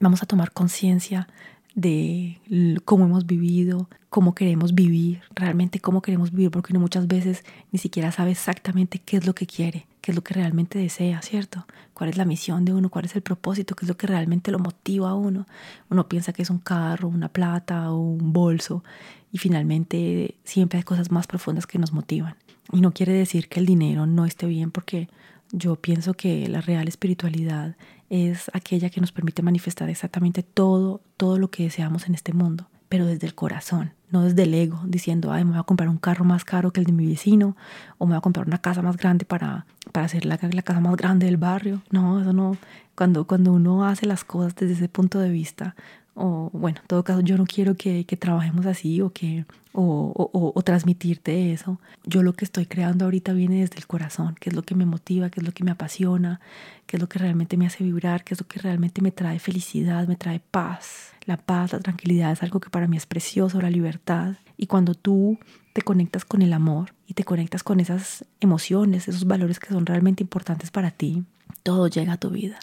vamos 0.00 0.22
a 0.22 0.26
tomar 0.26 0.52
conciencia 0.52 1.28
de 1.74 2.40
cómo 2.84 3.04
hemos 3.04 3.26
vivido, 3.26 3.88
cómo 4.10 4.34
queremos 4.34 4.74
vivir, 4.74 5.20
realmente 5.34 5.78
cómo 5.78 6.02
queremos 6.02 6.32
vivir, 6.32 6.50
porque 6.50 6.72
uno 6.72 6.80
muchas 6.80 7.06
veces 7.06 7.44
ni 7.70 7.78
siquiera 7.78 8.10
sabe 8.10 8.32
exactamente 8.32 8.98
qué 8.98 9.16
es 9.16 9.26
lo 9.26 9.34
que 9.34 9.46
quiere, 9.46 9.86
qué 10.00 10.10
es 10.10 10.16
lo 10.16 10.24
que 10.24 10.34
realmente 10.34 10.78
desea, 10.78 11.22
¿cierto? 11.22 11.66
¿Cuál 11.94 12.10
es 12.10 12.16
la 12.16 12.24
misión 12.24 12.64
de 12.64 12.72
uno? 12.72 12.88
¿Cuál 12.88 13.04
es 13.04 13.14
el 13.14 13.22
propósito? 13.22 13.76
¿Qué 13.76 13.84
es 13.84 13.88
lo 13.88 13.96
que 13.96 14.08
realmente 14.08 14.50
lo 14.50 14.58
motiva 14.58 15.10
a 15.10 15.14
uno? 15.14 15.46
Uno 15.88 16.08
piensa 16.08 16.32
que 16.32 16.42
es 16.42 16.50
un 16.50 16.58
carro, 16.58 17.06
una 17.06 17.28
plata 17.28 17.92
o 17.92 17.98
un 18.00 18.32
bolso 18.32 18.82
y 19.30 19.38
finalmente 19.38 20.36
siempre 20.42 20.78
hay 20.78 20.84
cosas 20.84 21.12
más 21.12 21.26
profundas 21.28 21.66
que 21.66 21.78
nos 21.78 21.92
motivan. 21.92 22.34
Y 22.72 22.80
no 22.80 22.92
quiere 22.92 23.12
decir 23.12 23.48
que 23.48 23.60
el 23.60 23.66
dinero 23.66 24.06
no 24.06 24.24
esté 24.24 24.46
bien 24.46 24.70
porque 24.70 25.08
yo 25.52 25.76
pienso 25.76 26.14
que 26.14 26.48
la 26.48 26.60
real 26.60 26.88
espiritualidad 26.88 27.76
es 28.10 28.50
aquella 28.54 28.90
que 28.90 29.00
nos 29.00 29.12
permite 29.12 29.42
manifestar 29.42 29.88
exactamente 29.90 30.42
todo, 30.42 31.00
todo 31.16 31.38
lo 31.38 31.50
que 31.50 31.64
deseamos 31.64 32.06
en 32.06 32.14
este 32.14 32.32
mundo, 32.32 32.68
pero 32.88 33.06
desde 33.06 33.26
el 33.26 33.34
corazón, 33.34 33.92
no 34.10 34.22
desde 34.22 34.44
el 34.44 34.54
ego, 34.54 34.80
diciendo, 34.86 35.32
ay, 35.32 35.44
me 35.44 35.50
voy 35.52 35.60
a 35.60 35.64
comprar 35.64 35.88
un 35.88 35.98
carro 35.98 36.24
más 36.24 36.44
caro 36.44 36.72
que 36.72 36.80
el 36.80 36.86
de 36.86 36.92
mi 36.92 37.06
vecino, 37.06 37.56
o 37.98 38.06
me 38.06 38.12
voy 38.12 38.18
a 38.18 38.22
comprar 38.22 38.46
una 38.46 38.58
casa 38.58 38.80
más 38.80 38.96
grande 38.96 39.24
para, 39.24 39.66
para 39.92 40.06
hacer 40.06 40.24
la, 40.24 40.38
casa 40.38 40.80
más 40.80 40.96
grande 40.96 41.26
del 41.26 41.36
barrio. 41.36 41.82
No, 41.90 42.20
eso 42.20 42.32
no. 42.32 42.56
Cuando, 42.94 43.26
cuando 43.26 43.52
uno 43.52 43.84
hace 43.84 44.06
las 44.06 44.24
cosas 44.24 44.54
desde 44.56 44.74
ese 44.74 44.88
punto 44.88 45.18
de 45.18 45.30
vista, 45.30 45.76
o 46.14 46.50
bueno, 46.52 46.80
en 46.80 46.86
todo 46.86 47.04
caso 47.04 47.20
yo 47.20 47.36
no 47.36 47.44
quiero 47.44 47.76
que, 47.76 48.04
que 48.04 48.16
trabajemos 48.16 48.66
así 48.66 49.00
o 49.02 49.12
que 49.12 49.44
o, 49.80 50.62
transmitirte 50.64 51.52
eso. 51.52 51.80
Yo 52.04 52.22
lo 52.22 52.32
que 52.32 52.44
estoy 52.44 52.66
creando 52.66 53.04
ahorita 53.04 53.32
viene 53.32 53.60
desde 53.60 53.76
el 53.76 53.86
corazón, 53.86 54.34
que 54.40 54.50
es 54.50 54.56
lo 54.56 54.62
que 54.62 54.74
me 54.74 54.86
motiva, 54.86 55.30
que 55.30 55.40
es 55.40 55.46
lo 55.46 55.52
que 55.52 55.64
me 55.64 55.70
apasiona, 55.70 56.40
que 56.86 56.96
es 56.96 57.00
lo 57.00 57.08
que 57.08 57.18
realmente 57.18 57.56
me 57.56 57.66
hace 57.66 57.84
vibrar, 57.84 58.24
que 58.24 58.34
es 58.34 58.40
lo 58.40 58.46
que 58.46 58.60
realmente 58.60 59.02
me 59.02 59.12
trae 59.12 59.38
felicidad, 59.38 60.08
me 60.08 60.16
trae 60.16 60.40
paz. 60.40 61.12
La 61.26 61.36
paz, 61.36 61.72
la 61.72 61.80
tranquilidad 61.80 62.32
es 62.32 62.42
algo 62.42 62.60
que 62.60 62.70
para 62.70 62.88
mí 62.88 62.96
es 62.96 63.06
precioso, 63.06 63.60
la 63.60 63.70
libertad. 63.70 64.34
Y 64.56 64.66
cuando 64.66 64.94
tú 64.94 65.38
te 65.72 65.82
conectas 65.82 66.24
con 66.24 66.42
el 66.42 66.52
amor 66.52 66.94
y 67.06 67.14
te 67.14 67.24
conectas 67.24 67.62
con 67.62 67.78
esas 67.80 68.24
emociones, 68.40 69.08
esos 69.08 69.26
valores 69.26 69.60
que 69.60 69.68
son 69.68 69.86
realmente 69.86 70.22
importantes 70.22 70.70
para 70.70 70.90
ti, 70.90 71.24
todo 71.62 71.86
llega 71.86 72.14
a 72.14 72.18
tu 72.18 72.30
vida. 72.30 72.58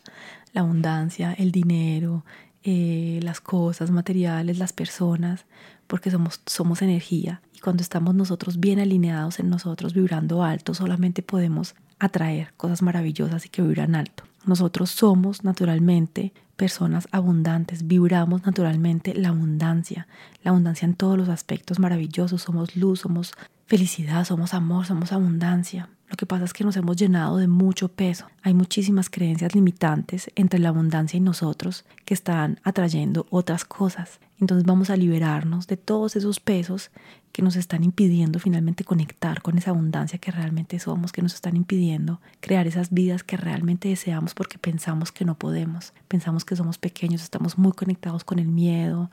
La 0.52 0.62
abundancia, 0.62 1.34
el 1.34 1.52
dinero, 1.52 2.26
eh, 2.68 3.20
las 3.22 3.42
cosas 3.42 3.92
materiales, 3.92 4.58
las 4.58 4.74
personas, 4.74 5.46
porque 5.88 6.12
somos, 6.12 6.42
somos 6.46 6.82
energía. 6.82 7.42
Y 7.54 7.60
cuando 7.60 7.82
estamos 7.82 8.16
nosotros 8.16 8.60
bien 8.60 8.80
alineados 8.80 9.40
en 9.40 9.50
nosotros, 9.50 9.94
vibrando 9.94 10.44
alto, 10.44 10.74
solamente 10.74 11.22
podemos 11.22 11.76
atraer 12.00 12.54
cosas 12.58 12.82
maravillosas 12.82 13.46
y 13.46 13.50
que 13.50 13.62
vibran 13.62 13.96
alto. 13.96 14.24
Nosotros 14.46 14.92
somos 14.92 15.44
naturalmente 15.44 16.34
personas 16.56 17.08
abundantes, 17.12 17.88
vibramos 17.88 18.46
naturalmente 18.46 19.14
la 19.14 19.30
abundancia, 19.30 20.08
la 20.44 20.52
abundancia 20.52 20.86
en 20.86 20.94
todos 20.94 21.18
los 21.18 21.30
aspectos 21.30 21.80
maravillosos, 21.80 22.44
somos 22.44 22.76
luz, 22.76 23.02
somos 23.02 23.34
felicidad, 23.66 24.24
somos 24.26 24.54
amor, 24.54 24.86
somos 24.86 25.12
abundancia. 25.12 25.90
Lo 26.16 26.18
que 26.18 26.26
pasa 26.26 26.46
es 26.46 26.54
que 26.54 26.64
nos 26.64 26.78
hemos 26.78 26.96
llenado 26.96 27.36
de 27.36 27.50
mucho 27.50 27.90
peso. 27.90 28.28
Hay 28.42 28.54
muchísimas 28.54 29.10
creencias 29.10 29.54
limitantes 29.54 30.32
entre 30.36 30.60
la 30.60 30.70
abundancia 30.70 31.18
y 31.18 31.20
nosotros 31.20 31.84
que 32.06 32.14
están 32.14 32.62
atrayendo 32.64 33.28
otras 33.32 33.66
cosas. 33.66 34.22
Entonces 34.40 34.66
vamos 34.66 34.90
a 34.90 34.96
liberarnos 34.96 35.68
de 35.68 35.76
todos 35.76 36.16
esos 36.16 36.40
pesos 36.40 36.90
que 37.34 37.42
nos 37.42 37.58
están 37.58 37.84
impidiendo 37.84 38.40
finalmente 38.40 38.86
conectar 38.86 39.42
con 39.42 39.58
esa 39.58 39.72
abundancia 39.72 40.18
que 40.18 40.32
realmente 40.32 40.80
somos, 40.80 41.12
que 41.12 41.22
nos 41.22 41.34
están 41.34 41.58
impidiendo 41.58 42.22
crear 42.40 42.66
esas 42.66 42.92
vidas 42.92 43.26
que 43.26 43.36
realmente 43.36 43.90
deseamos 43.90 44.34
porque 44.34 44.58
pensamos 44.58 45.12
que 45.12 45.26
no 45.26 45.36
podemos. 45.36 45.92
Pensamos 46.08 46.46
que 46.46 46.56
somos 46.56 46.78
pequeños, 46.78 47.24
estamos 47.24 47.58
muy 47.58 47.74
conectados 47.74 48.24
con 48.24 48.40
el 48.40 48.48
miedo, 48.48 49.12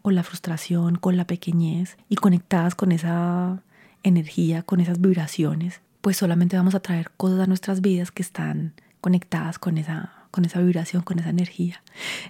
con 0.00 0.14
la 0.14 0.22
frustración, 0.22 0.96
con 0.96 1.18
la 1.18 1.26
pequeñez 1.26 1.98
y 2.08 2.16
conectadas 2.16 2.74
con 2.74 2.90
esa 2.90 3.62
energía, 4.02 4.62
con 4.62 4.80
esas 4.80 4.98
vibraciones 4.98 5.82
pues 6.08 6.16
solamente 6.16 6.56
vamos 6.56 6.74
a 6.74 6.80
traer 6.80 7.10
cosas 7.18 7.40
a 7.40 7.46
nuestras 7.46 7.82
vidas 7.82 8.10
que 8.10 8.22
están 8.22 8.72
conectadas 9.02 9.58
con 9.58 9.76
esa, 9.76 10.10
con 10.30 10.46
esa 10.46 10.58
vibración, 10.58 11.02
con 11.02 11.18
esa 11.18 11.28
energía. 11.28 11.82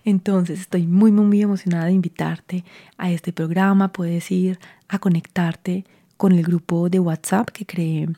Entonces 0.04 0.58
estoy 0.58 0.88
muy, 0.88 1.12
muy, 1.12 1.26
muy 1.26 1.42
emocionada 1.42 1.84
de 1.84 1.92
invitarte 1.92 2.64
a 2.96 3.12
este 3.12 3.32
programa. 3.32 3.92
Puedes 3.92 4.32
ir 4.32 4.58
a 4.88 4.98
conectarte 4.98 5.84
con 6.16 6.32
el 6.32 6.42
grupo 6.42 6.90
de 6.90 6.98
WhatsApp 6.98 7.50
que 7.50 7.66
creé 7.66 8.08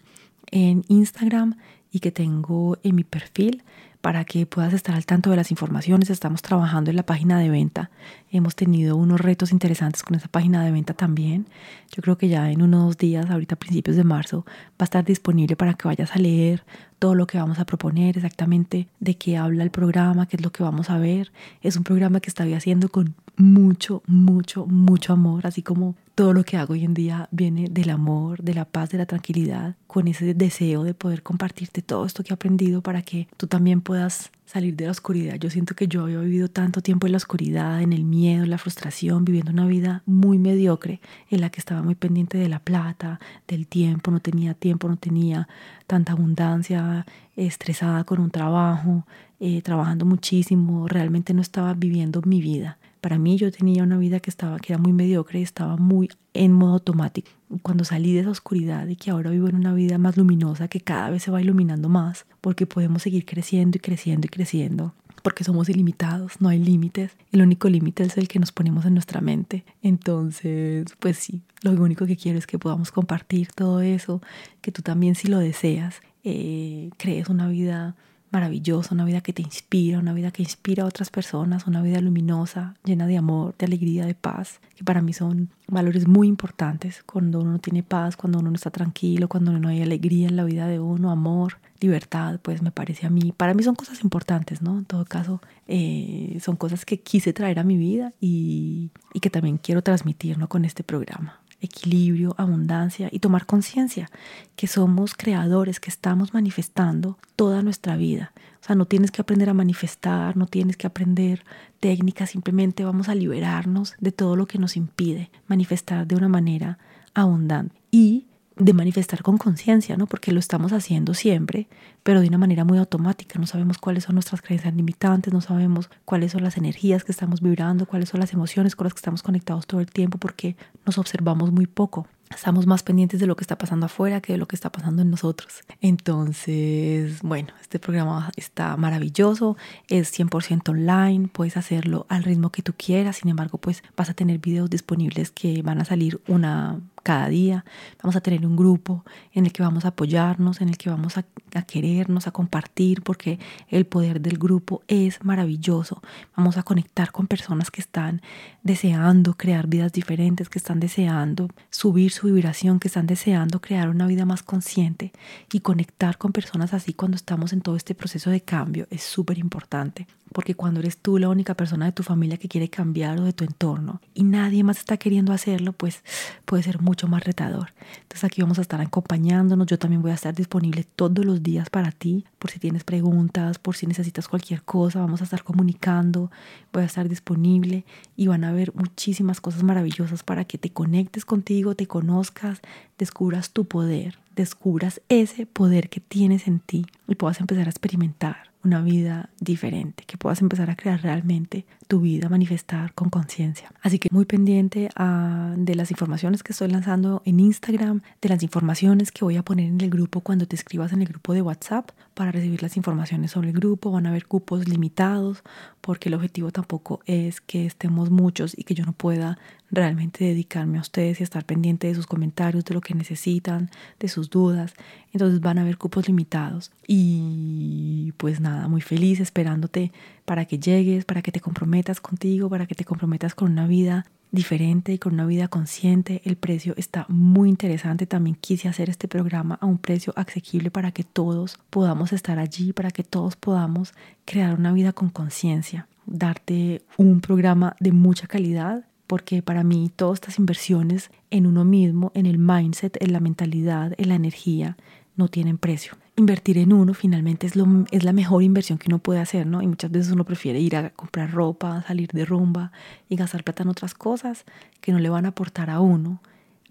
en 0.50 0.82
Instagram 0.88 1.58
y 1.92 2.00
que 2.00 2.10
tengo 2.10 2.78
en 2.82 2.94
mi 2.94 3.04
perfil 3.04 3.62
para 4.00 4.24
que 4.24 4.46
puedas 4.46 4.72
estar 4.72 4.94
al 4.94 5.04
tanto 5.04 5.30
de 5.30 5.36
las 5.36 5.50
informaciones. 5.50 6.10
Estamos 6.10 6.42
trabajando 6.42 6.90
en 6.90 6.96
la 6.96 7.04
página 7.04 7.38
de 7.38 7.50
venta. 7.50 7.90
Hemos 8.30 8.54
tenido 8.54 8.96
unos 8.96 9.20
retos 9.20 9.52
interesantes 9.52 10.02
con 10.02 10.16
esa 10.16 10.28
página 10.28 10.64
de 10.64 10.70
venta 10.70 10.94
también. 10.94 11.46
Yo 11.90 12.02
creo 12.02 12.16
que 12.16 12.28
ya 12.28 12.50
en 12.50 12.62
unos 12.62 12.96
días, 12.96 13.28
ahorita 13.30 13.56
a 13.56 13.58
principios 13.58 13.96
de 13.96 14.04
marzo, 14.04 14.44
va 14.46 14.80
a 14.80 14.84
estar 14.84 15.04
disponible 15.04 15.56
para 15.56 15.74
que 15.74 15.88
vayas 15.88 16.14
a 16.14 16.18
leer 16.18 16.64
todo 16.98 17.14
lo 17.14 17.26
que 17.26 17.38
vamos 17.38 17.58
a 17.58 17.64
proponer, 17.64 18.16
exactamente 18.16 18.88
de 19.00 19.16
qué 19.16 19.36
habla 19.36 19.62
el 19.62 19.70
programa, 19.70 20.26
qué 20.26 20.36
es 20.36 20.42
lo 20.42 20.52
que 20.52 20.62
vamos 20.62 20.90
a 20.90 20.98
ver. 20.98 21.32
Es 21.62 21.76
un 21.76 21.84
programa 21.84 22.20
que 22.20 22.30
estoy 22.30 22.54
haciendo 22.54 22.88
con 22.88 23.14
mucho, 23.36 24.02
mucho, 24.06 24.66
mucho 24.66 25.12
amor, 25.12 25.46
así 25.46 25.62
como 25.62 25.94
todo 26.20 26.34
lo 26.34 26.44
que 26.44 26.58
hago 26.58 26.74
hoy 26.74 26.84
en 26.84 26.92
día 26.92 27.30
viene 27.30 27.68
del 27.70 27.88
amor, 27.88 28.42
de 28.42 28.52
la 28.52 28.66
paz, 28.66 28.90
de 28.90 28.98
la 28.98 29.06
tranquilidad, 29.06 29.76
con 29.86 30.06
ese 30.06 30.34
deseo 30.34 30.84
de 30.84 30.92
poder 30.92 31.22
compartirte 31.22 31.80
todo 31.80 32.04
esto 32.04 32.22
que 32.22 32.28
he 32.30 32.34
aprendido 32.34 32.82
para 32.82 33.00
que 33.00 33.26
tú 33.38 33.46
también 33.46 33.80
puedas 33.80 34.30
salir 34.44 34.76
de 34.76 34.84
la 34.84 34.90
oscuridad. 34.90 35.36
Yo 35.36 35.48
siento 35.48 35.74
que 35.74 35.88
yo 35.88 36.02
había 36.02 36.20
vivido 36.20 36.48
tanto 36.48 36.82
tiempo 36.82 37.06
en 37.06 37.12
la 37.12 37.16
oscuridad, 37.16 37.80
en 37.80 37.94
el 37.94 38.04
miedo, 38.04 38.44
en 38.44 38.50
la 38.50 38.58
frustración, 38.58 39.24
viviendo 39.24 39.50
una 39.50 39.64
vida 39.64 40.02
muy 40.04 40.38
mediocre 40.38 41.00
en 41.30 41.40
la 41.40 41.48
que 41.48 41.58
estaba 41.58 41.80
muy 41.80 41.94
pendiente 41.94 42.36
de 42.36 42.50
la 42.50 42.58
plata, 42.58 43.18
del 43.48 43.66
tiempo, 43.66 44.10
no 44.10 44.20
tenía 44.20 44.52
tiempo, 44.52 44.90
no 44.90 44.98
tenía 44.98 45.48
tanta 45.86 46.12
abundancia, 46.12 47.06
estresada 47.34 48.04
con 48.04 48.20
un 48.20 48.30
trabajo, 48.30 49.06
eh, 49.38 49.62
trabajando 49.62 50.04
muchísimo, 50.04 50.86
realmente 50.86 51.32
no 51.32 51.40
estaba 51.40 51.72
viviendo 51.72 52.20
mi 52.26 52.42
vida. 52.42 52.76
Para 53.00 53.18
mí 53.18 53.36
yo 53.36 53.50
tenía 53.50 53.82
una 53.82 53.98
vida 53.98 54.20
que 54.20 54.30
estaba 54.30 54.58
que 54.58 54.72
era 54.72 54.82
muy 54.82 54.92
mediocre, 54.92 55.40
estaba 55.40 55.76
muy 55.76 56.10
en 56.34 56.52
modo 56.52 56.74
automático. 56.74 57.30
Cuando 57.62 57.84
salí 57.84 58.12
de 58.12 58.20
esa 58.20 58.30
oscuridad 58.30 58.86
y 58.88 58.96
que 58.96 59.10
ahora 59.10 59.30
vivo 59.30 59.48
en 59.48 59.56
una 59.56 59.72
vida 59.72 59.98
más 59.98 60.16
luminosa 60.16 60.68
que 60.68 60.80
cada 60.80 61.10
vez 61.10 61.22
se 61.22 61.30
va 61.30 61.40
iluminando 61.40 61.88
más, 61.88 62.26
porque 62.40 62.66
podemos 62.66 63.02
seguir 63.02 63.24
creciendo 63.24 63.78
y 63.78 63.80
creciendo 63.80 64.26
y 64.26 64.28
creciendo, 64.28 64.94
porque 65.22 65.44
somos 65.44 65.68
ilimitados, 65.68 66.40
no 66.40 66.48
hay 66.48 66.58
límites. 66.58 67.16
El 67.32 67.42
único 67.42 67.68
límite 67.68 68.02
es 68.04 68.16
el 68.16 68.28
que 68.28 68.38
nos 68.38 68.52
ponemos 68.52 68.84
en 68.84 68.94
nuestra 68.94 69.20
mente. 69.20 69.64
Entonces, 69.82 70.86
pues 70.98 71.16
sí, 71.16 71.42
lo 71.62 71.72
único 71.72 72.06
que 72.06 72.16
quiero 72.16 72.38
es 72.38 72.46
que 72.46 72.58
podamos 72.58 72.92
compartir 72.92 73.48
todo 73.52 73.80
eso, 73.80 74.20
que 74.60 74.72
tú 74.72 74.82
también 74.82 75.14
si 75.14 75.28
lo 75.28 75.38
deseas, 75.38 76.02
eh, 76.22 76.90
crees 76.98 77.28
una 77.28 77.48
vida 77.48 77.96
maravillosa, 78.30 78.94
una 78.94 79.04
vida 79.04 79.20
que 79.20 79.32
te 79.32 79.42
inspira, 79.42 79.98
una 79.98 80.12
vida 80.12 80.30
que 80.30 80.42
inspira 80.42 80.84
a 80.84 80.86
otras 80.86 81.10
personas, 81.10 81.66
una 81.66 81.82
vida 81.82 82.00
luminosa, 82.00 82.74
llena 82.84 83.06
de 83.06 83.16
amor, 83.16 83.54
de 83.58 83.66
alegría, 83.66 84.06
de 84.06 84.14
paz, 84.14 84.60
que 84.76 84.84
para 84.84 85.02
mí 85.02 85.12
son 85.12 85.50
valores 85.66 86.06
muy 86.06 86.28
importantes 86.28 87.02
cuando 87.04 87.40
uno 87.40 87.52
no 87.52 87.58
tiene 87.58 87.82
paz, 87.82 88.16
cuando 88.16 88.38
uno 88.38 88.50
no 88.50 88.56
está 88.56 88.70
tranquilo, 88.70 89.28
cuando 89.28 89.52
no 89.58 89.68
hay 89.68 89.82
alegría 89.82 90.28
en 90.28 90.36
la 90.36 90.44
vida 90.44 90.66
de 90.66 90.80
uno, 90.80 91.10
amor, 91.10 91.58
libertad, 91.80 92.38
pues 92.42 92.62
me 92.62 92.70
parece 92.70 93.06
a 93.06 93.10
mí, 93.10 93.32
para 93.36 93.54
mí 93.54 93.62
son 93.62 93.74
cosas 93.74 94.02
importantes, 94.04 94.62
¿no? 94.62 94.78
En 94.78 94.84
todo 94.84 95.04
caso, 95.04 95.40
eh, 95.66 96.38
son 96.40 96.56
cosas 96.56 96.84
que 96.84 97.00
quise 97.00 97.32
traer 97.32 97.58
a 97.58 97.64
mi 97.64 97.76
vida 97.76 98.12
y, 98.20 98.90
que 99.20 99.30
también 99.30 99.58
quiero 99.58 99.82
transmitir. 99.82 100.30
Con 100.48 100.64
este 100.64 100.82
programa. 100.82 101.40
Equilibrio, 101.60 102.34
abundancia 102.38 103.08
y 103.12 103.18
tomar 103.18 103.46
conciencia 103.46 104.10
que 104.56 104.66
somos 104.66 105.14
creadores, 105.14 105.80
que 105.80 105.90
estamos 105.90 106.34
manifestando 106.34 107.18
toda 107.36 107.62
nuestra 107.62 107.96
vida. 107.96 108.32
O 108.62 108.64
sea, 108.64 108.76
no 108.76 108.86
tienes 108.86 109.10
que 109.10 109.22
aprender 109.22 109.48
a 109.48 109.54
manifestar, 109.54 110.36
no 110.36 110.46
tienes 110.46 110.76
que 110.76 110.86
aprender 110.86 111.44
técnicas, 111.80 112.30
simplemente 112.30 112.84
vamos 112.84 113.08
a 113.08 113.14
liberarnos 113.14 113.94
de 113.98 114.12
todo 114.12 114.36
lo 114.36 114.46
que 114.46 114.58
nos 114.58 114.76
impide 114.76 115.30
manifestar 115.46 116.06
de 116.06 116.16
una 116.16 116.28
manera 116.28 116.78
abundante. 117.14 117.74
Y 117.90 118.26
de 118.60 118.74
manifestar 118.74 119.22
con 119.22 119.38
conciencia, 119.38 119.96
¿no? 119.96 120.06
Porque 120.06 120.32
lo 120.32 120.38
estamos 120.38 120.72
haciendo 120.72 121.14
siempre, 121.14 121.66
pero 122.02 122.20
de 122.20 122.28
una 122.28 122.38
manera 122.38 122.64
muy 122.64 122.78
automática. 122.78 123.38
No 123.38 123.46
sabemos 123.46 123.78
cuáles 123.78 124.04
son 124.04 124.14
nuestras 124.16 124.42
creencias 124.42 124.74
limitantes, 124.74 125.32
no 125.32 125.40
sabemos 125.40 125.90
cuáles 126.04 126.32
son 126.32 126.44
las 126.44 126.58
energías 126.58 127.02
que 127.02 127.12
estamos 127.12 127.40
vibrando, 127.40 127.86
cuáles 127.86 128.10
son 128.10 128.20
las 128.20 128.34
emociones 128.34 128.76
con 128.76 128.84
las 128.84 128.92
que 128.92 128.98
estamos 128.98 129.22
conectados 129.22 129.66
todo 129.66 129.80
el 129.80 129.90
tiempo, 129.90 130.18
porque 130.18 130.56
nos 130.84 130.98
observamos 130.98 131.52
muy 131.52 131.66
poco. 131.66 132.06
Estamos 132.32 132.66
más 132.66 132.84
pendientes 132.84 133.18
de 133.18 133.26
lo 133.26 133.34
que 133.34 133.42
está 133.42 133.58
pasando 133.58 133.86
afuera 133.86 134.20
que 134.20 134.34
de 134.34 134.38
lo 134.38 134.46
que 134.46 134.54
está 134.54 134.70
pasando 134.70 135.02
en 135.02 135.10
nosotros. 135.10 135.64
Entonces, 135.80 137.22
bueno, 137.22 137.48
este 137.60 137.80
programa 137.80 138.30
está 138.36 138.76
maravilloso, 138.76 139.56
es 139.88 140.16
100% 140.16 140.68
online, 140.68 141.28
puedes 141.28 141.56
hacerlo 141.56 142.06
al 142.08 142.22
ritmo 142.22 142.50
que 142.50 142.62
tú 142.62 142.72
quieras, 142.76 143.16
sin 143.16 143.30
embargo, 143.30 143.58
pues 143.58 143.82
vas 143.96 144.10
a 144.10 144.14
tener 144.14 144.38
videos 144.38 144.70
disponibles 144.70 145.32
que 145.32 145.62
van 145.62 145.80
a 145.80 145.84
salir 145.84 146.20
una 146.28 146.78
cada 147.02 147.28
día. 147.28 147.64
Vamos 148.02 148.16
a 148.16 148.20
tener 148.20 148.46
un 148.46 148.56
grupo 148.56 149.04
en 149.32 149.46
el 149.46 149.52
que 149.52 149.62
vamos 149.62 149.84
a 149.84 149.88
apoyarnos, 149.88 150.60
en 150.60 150.68
el 150.68 150.76
que 150.76 150.90
vamos 150.90 151.18
a, 151.18 151.24
querernos, 151.62 152.26
a 152.26 152.30
compartir, 152.30 153.02
porque 153.02 153.38
el 153.68 153.86
poder 153.86 154.20
del 154.20 154.38
grupo 154.38 154.82
es 154.88 155.24
maravilloso. 155.24 156.02
Vamos 156.36 156.56
a 156.56 156.62
conectar 156.62 157.12
con 157.12 157.26
personas 157.26 157.70
que 157.70 157.80
están 157.80 158.22
deseando 158.62 159.34
crear 159.34 159.66
vidas 159.66 159.92
diferentes, 159.92 160.48
que 160.48 160.58
están 160.58 160.80
deseando 160.80 161.48
subir 161.70 162.12
su 162.12 162.26
vibración, 162.26 162.78
que 162.78 162.88
están 162.88 163.06
deseando 163.06 163.60
crear 163.60 163.88
una 163.88 164.06
vida 164.06 164.24
más 164.24 164.42
consciente 164.42 165.12
y 165.52 165.60
conectar 165.60 166.18
con 166.18 166.32
personas 166.32 166.74
así 166.74 166.92
cuando 166.92 167.16
estamos 167.16 167.52
en 167.52 167.60
todo 167.60 167.76
este 167.76 167.94
proceso 167.94 168.30
de 168.30 168.40
cambio 168.40 168.86
es 168.90 169.02
súper 169.02 169.38
importante 169.38 170.06
porque 170.32 170.54
cuando 170.54 170.80
eres 170.80 170.98
tú 170.98 171.18
la 171.18 171.28
única 171.28 171.54
persona 171.54 171.86
de 171.86 171.92
tu 171.92 172.02
familia 172.02 172.36
que 172.36 172.48
quiere 172.48 172.68
cambiar 172.68 173.20
o 173.20 173.24
de 173.24 173.32
tu 173.32 173.44
entorno 173.44 174.00
y 174.14 174.24
nadie 174.24 174.62
más 174.62 174.78
está 174.78 174.96
queriendo 174.96 175.32
hacerlo, 175.32 175.72
pues 175.72 176.04
puede 176.44 176.62
ser 176.62 176.80
mucho 176.90 177.06
más 177.06 177.22
retador. 177.22 177.72
Entonces 178.02 178.24
aquí 178.24 178.42
vamos 178.42 178.58
a 178.58 178.62
estar 178.62 178.80
acompañándonos, 178.80 179.68
yo 179.68 179.78
también 179.78 180.02
voy 180.02 180.10
a 180.10 180.14
estar 180.14 180.34
disponible 180.34 180.84
todos 180.96 181.24
los 181.24 181.40
días 181.40 181.70
para 181.70 181.92
ti, 181.92 182.24
por 182.40 182.50
si 182.50 182.58
tienes 182.58 182.84
preguntas, 182.84 183.58
por 183.58 183.76
si 183.76 183.86
necesitas 183.86 184.26
cualquier 184.26 184.62
cosa, 184.62 185.00
vamos 185.00 185.20
a 185.20 185.24
estar 185.24 185.44
comunicando, 185.44 186.30
voy 186.72 186.82
a 186.82 186.86
estar 186.86 187.06
disponible 187.06 187.84
y 188.16 188.28
van 188.28 188.44
a 188.44 188.48
haber 188.48 188.74
muchísimas 188.74 189.42
cosas 189.42 189.62
maravillosas 189.62 190.22
para 190.22 190.46
que 190.46 190.56
te 190.56 190.70
conectes 190.70 191.26
contigo, 191.26 191.74
te 191.74 191.86
conozcas, 191.86 192.62
descubras 192.98 193.50
tu 193.50 193.66
poder, 193.66 194.18
descubras 194.34 195.02
ese 195.10 195.44
poder 195.44 195.90
que 195.90 196.00
tienes 196.00 196.48
en 196.48 196.60
ti 196.60 196.86
y 197.06 197.14
puedas 197.14 197.40
empezar 197.40 197.66
a 197.66 197.70
experimentar 197.70 198.50
una 198.62 198.82
vida 198.82 199.30
diferente, 199.40 200.04
que 200.06 200.18
puedas 200.18 200.42
empezar 200.42 200.70
a 200.70 200.76
crear 200.76 201.02
realmente 201.02 201.64
tu 201.88 202.00
vida, 202.00 202.28
manifestar 202.28 202.92
con 202.92 203.08
conciencia. 203.08 203.72
Así 203.80 203.98
que 203.98 204.08
muy 204.12 204.26
pendiente 204.26 204.90
ah, 204.96 205.54
de 205.56 205.74
las 205.74 205.90
informaciones 205.90 206.42
que 206.42 206.52
estoy 206.52 206.68
lanzando 206.68 207.22
en 207.24 207.40
Instagram, 207.40 208.02
de 208.20 208.28
las 208.28 208.42
informaciones 208.42 209.12
que 209.12 209.24
voy 209.24 209.36
a 209.36 209.42
poner 209.42 209.66
en 209.66 209.80
el 209.80 209.90
grupo 209.90 210.20
cuando 210.20 210.46
te 210.46 210.56
escribas 210.56 210.92
en 210.92 211.02
el 211.02 211.08
grupo 211.08 211.32
de 211.32 211.42
WhatsApp 211.42 211.90
recibir 212.32 212.62
las 212.62 212.76
informaciones 212.76 213.30
sobre 213.30 213.50
el 213.50 213.56
grupo. 213.56 213.90
Van 213.90 214.06
a 214.06 214.10
haber 214.10 214.26
cupos 214.26 214.68
limitados 214.68 215.42
porque 215.80 216.08
el 216.08 216.14
objetivo 216.14 216.50
tampoco 216.50 217.00
es 217.06 217.40
que 217.40 217.66
estemos 217.66 218.10
muchos 218.10 218.56
y 218.56 218.64
que 218.64 218.74
yo 218.74 218.84
no 218.84 218.92
pueda 218.92 219.38
realmente 219.70 220.24
dedicarme 220.24 220.78
a 220.78 220.80
ustedes 220.80 221.20
y 221.20 221.22
estar 221.22 221.44
pendiente 221.44 221.86
de 221.86 221.94
sus 221.94 222.06
comentarios, 222.06 222.64
de 222.64 222.74
lo 222.74 222.80
que 222.80 222.94
necesitan, 222.94 223.70
de 223.98 224.08
sus 224.08 224.30
dudas. 224.30 224.74
Entonces 225.12 225.40
van 225.40 225.58
a 225.58 225.62
haber 225.62 225.78
cupos 225.78 226.08
limitados. 226.08 226.72
Y 226.86 228.12
pues 228.16 228.40
nada, 228.40 228.68
muy 228.68 228.80
feliz 228.80 229.20
esperándote 229.20 229.92
para 230.24 230.44
que 230.44 230.58
llegues, 230.58 231.04
para 231.04 231.22
que 231.22 231.32
te 231.32 231.40
comprometas 231.40 232.00
contigo, 232.00 232.48
para 232.48 232.66
que 232.66 232.74
te 232.74 232.84
comprometas 232.84 233.34
con 233.34 233.52
una 233.52 233.66
vida 233.66 234.06
diferente 234.32 234.92
y 234.92 234.98
con 234.98 235.14
una 235.14 235.26
vida 235.26 235.48
consciente. 235.48 236.22
El 236.24 236.36
precio 236.36 236.74
está 236.76 237.06
muy 237.08 237.48
interesante. 237.48 238.06
También 238.06 238.36
quise 238.40 238.68
hacer 238.68 238.90
este 238.90 239.08
programa 239.08 239.58
a 239.60 239.66
un 239.66 239.78
precio 239.78 240.12
asequible 240.16 240.70
para 240.70 240.92
que 240.92 241.04
todos 241.04 241.58
podamos 241.70 242.12
estar 242.12 242.38
allí, 242.38 242.72
para 242.72 242.90
que 242.90 243.04
todos 243.04 243.36
podamos 243.36 243.94
crear 244.24 244.54
una 244.58 244.72
vida 244.72 244.92
con 244.92 245.10
conciencia, 245.10 245.88
darte 246.06 246.82
un 246.96 247.20
programa 247.20 247.76
de 247.80 247.92
mucha 247.92 248.26
calidad 248.26 248.84
porque 249.10 249.42
para 249.42 249.64
mí 249.64 249.90
todas 249.96 250.18
estas 250.18 250.38
inversiones 250.38 251.10
en 251.32 251.48
uno 251.48 251.64
mismo, 251.64 252.12
en 252.14 252.26
el 252.26 252.38
mindset, 252.38 252.96
en 253.02 253.12
la 253.12 253.18
mentalidad, 253.18 253.92
en 253.98 254.08
la 254.08 254.14
energía, 254.14 254.76
no 255.16 255.26
tienen 255.26 255.58
precio. 255.58 255.94
Invertir 256.14 256.58
en 256.58 256.72
uno 256.72 256.94
finalmente 256.94 257.48
es, 257.48 257.56
lo, 257.56 257.66
es 257.90 258.04
la 258.04 258.12
mejor 258.12 258.44
inversión 258.44 258.78
que 258.78 258.86
uno 258.86 259.00
puede 259.00 259.18
hacer, 259.18 259.48
¿no? 259.48 259.62
Y 259.62 259.66
muchas 259.66 259.90
veces 259.90 260.12
uno 260.12 260.24
prefiere 260.24 260.60
ir 260.60 260.76
a 260.76 260.90
comprar 260.90 261.32
ropa, 261.32 261.82
salir 261.88 262.08
de 262.12 262.24
rumba 262.24 262.70
y 263.08 263.16
gastar 263.16 263.42
plata 263.42 263.64
en 263.64 263.70
otras 263.70 263.94
cosas 263.94 264.44
que 264.80 264.92
no 264.92 265.00
le 265.00 265.10
van 265.10 265.24
a 265.24 265.30
aportar 265.30 265.70
a 265.70 265.80
uno 265.80 266.22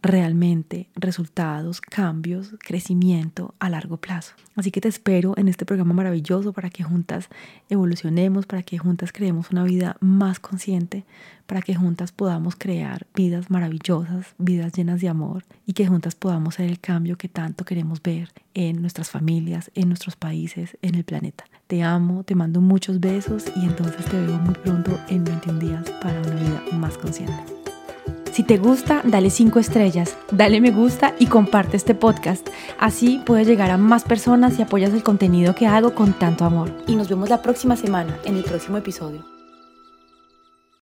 realmente 0.01 0.89
resultados, 0.95 1.81
cambios, 1.81 2.55
crecimiento 2.59 3.53
a 3.59 3.69
largo 3.69 3.97
plazo. 3.97 4.33
Así 4.55 4.71
que 4.71 4.81
te 4.81 4.87
espero 4.87 5.33
en 5.37 5.47
este 5.47 5.65
programa 5.65 5.93
maravilloso 5.93 6.53
para 6.53 6.69
que 6.69 6.83
juntas 6.83 7.29
evolucionemos, 7.69 8.45
para 8.45 8.63
que 8.63 8.77
juntas 8.77 9.11
creemos 9.11 9.51
una 9.51 9.63
vida 9.63 9.97
más 9.99 10.39
consciente, 10.39 11.05
para 11.45 11.61
que 11.61 11.75
juntas 11.75 12.11
podamos 12.11 12.55
crear 12.55 13.07
vidas 13.15 13.49
maravillosas, 13.49 14.35
vidas 14.37 14.73
llenas 14.73 15.01
de 15.01 15.09
amor 15.09 15.43
y 15.65 15.73
que 15.73 15.87
juntas 15.87 16.15
podamos 16.15 16.55
ser 16.55 16.69
el 16.69 16.79
cambio 16.79 17.17
que 17.17 17.27
tanto 17.27 17.65
queremos 17.65 18.01
ver 18.01 18.29
en 18.53 18.81
nuestras 18.81 19.09
familias, 19.09 19.71
en 19.75 19.87
nuestros 19.87 20.15
países, 20.15 20.77
en 20.81 20.95
el 20.95 21.03
planeta. 21.03 21.45
Te 21.67 21.83
amo, 21.83 22.23
te 22.23 22.35
mando 22.35 22.61
muchos 22.61 22.99
besos 22.99 23.45
y 23.55 23.65
entonces 23.65 24.05
te 24.05 24.19
veo 24.19 24.37
muy 24.37 24.53
pronto 24.55 24.99
en 25.07 25.23
21 25.23 25.59
días 25.59 25.89
para 26.01 26.19
una 26.21 26.35
vida 26.35 26.63
más 26.73 26.97
consciente. 26.97 27.58
Si 28.39 28.43
te 28.43 28.57
gusta, 28.57 29.01
dale 29.03 29.31
5 29.31 29.59
estrellas, 29.59 30.15
dale 30.31 30.61
me 30.61 30.71
gusta 30.71 31.13
y 31.19 31.25
comparte 31.25 31.75
este 31.75 31.93
podcast. 31.93 32.47
Así 32.79 33.21
puedes 33.25 33.45
llegar 33.45 33.69
a 33.69 33.75
más 33.75 34.05
personas 34.05 34.57
y 34.57 34.61
apoyas 34.61 34.93
el 34.93 35.03
contenido 35.03 35.55
que 35.55 35.67
hago 35.67 35.93
con 35.93 36.13
tanto 36.13 36.45
amor. 36.45 36.71
Y 36.87 36.95
nos 36.95 37.09
vemos 37.09 37.27
la 37.27 37.41
próxima 37.41 37.75
semana 37.75 38.17
en 38.23 38.37
el 38.37 38.45
próximo 38.45 38.77
episodio. 38.77 39.38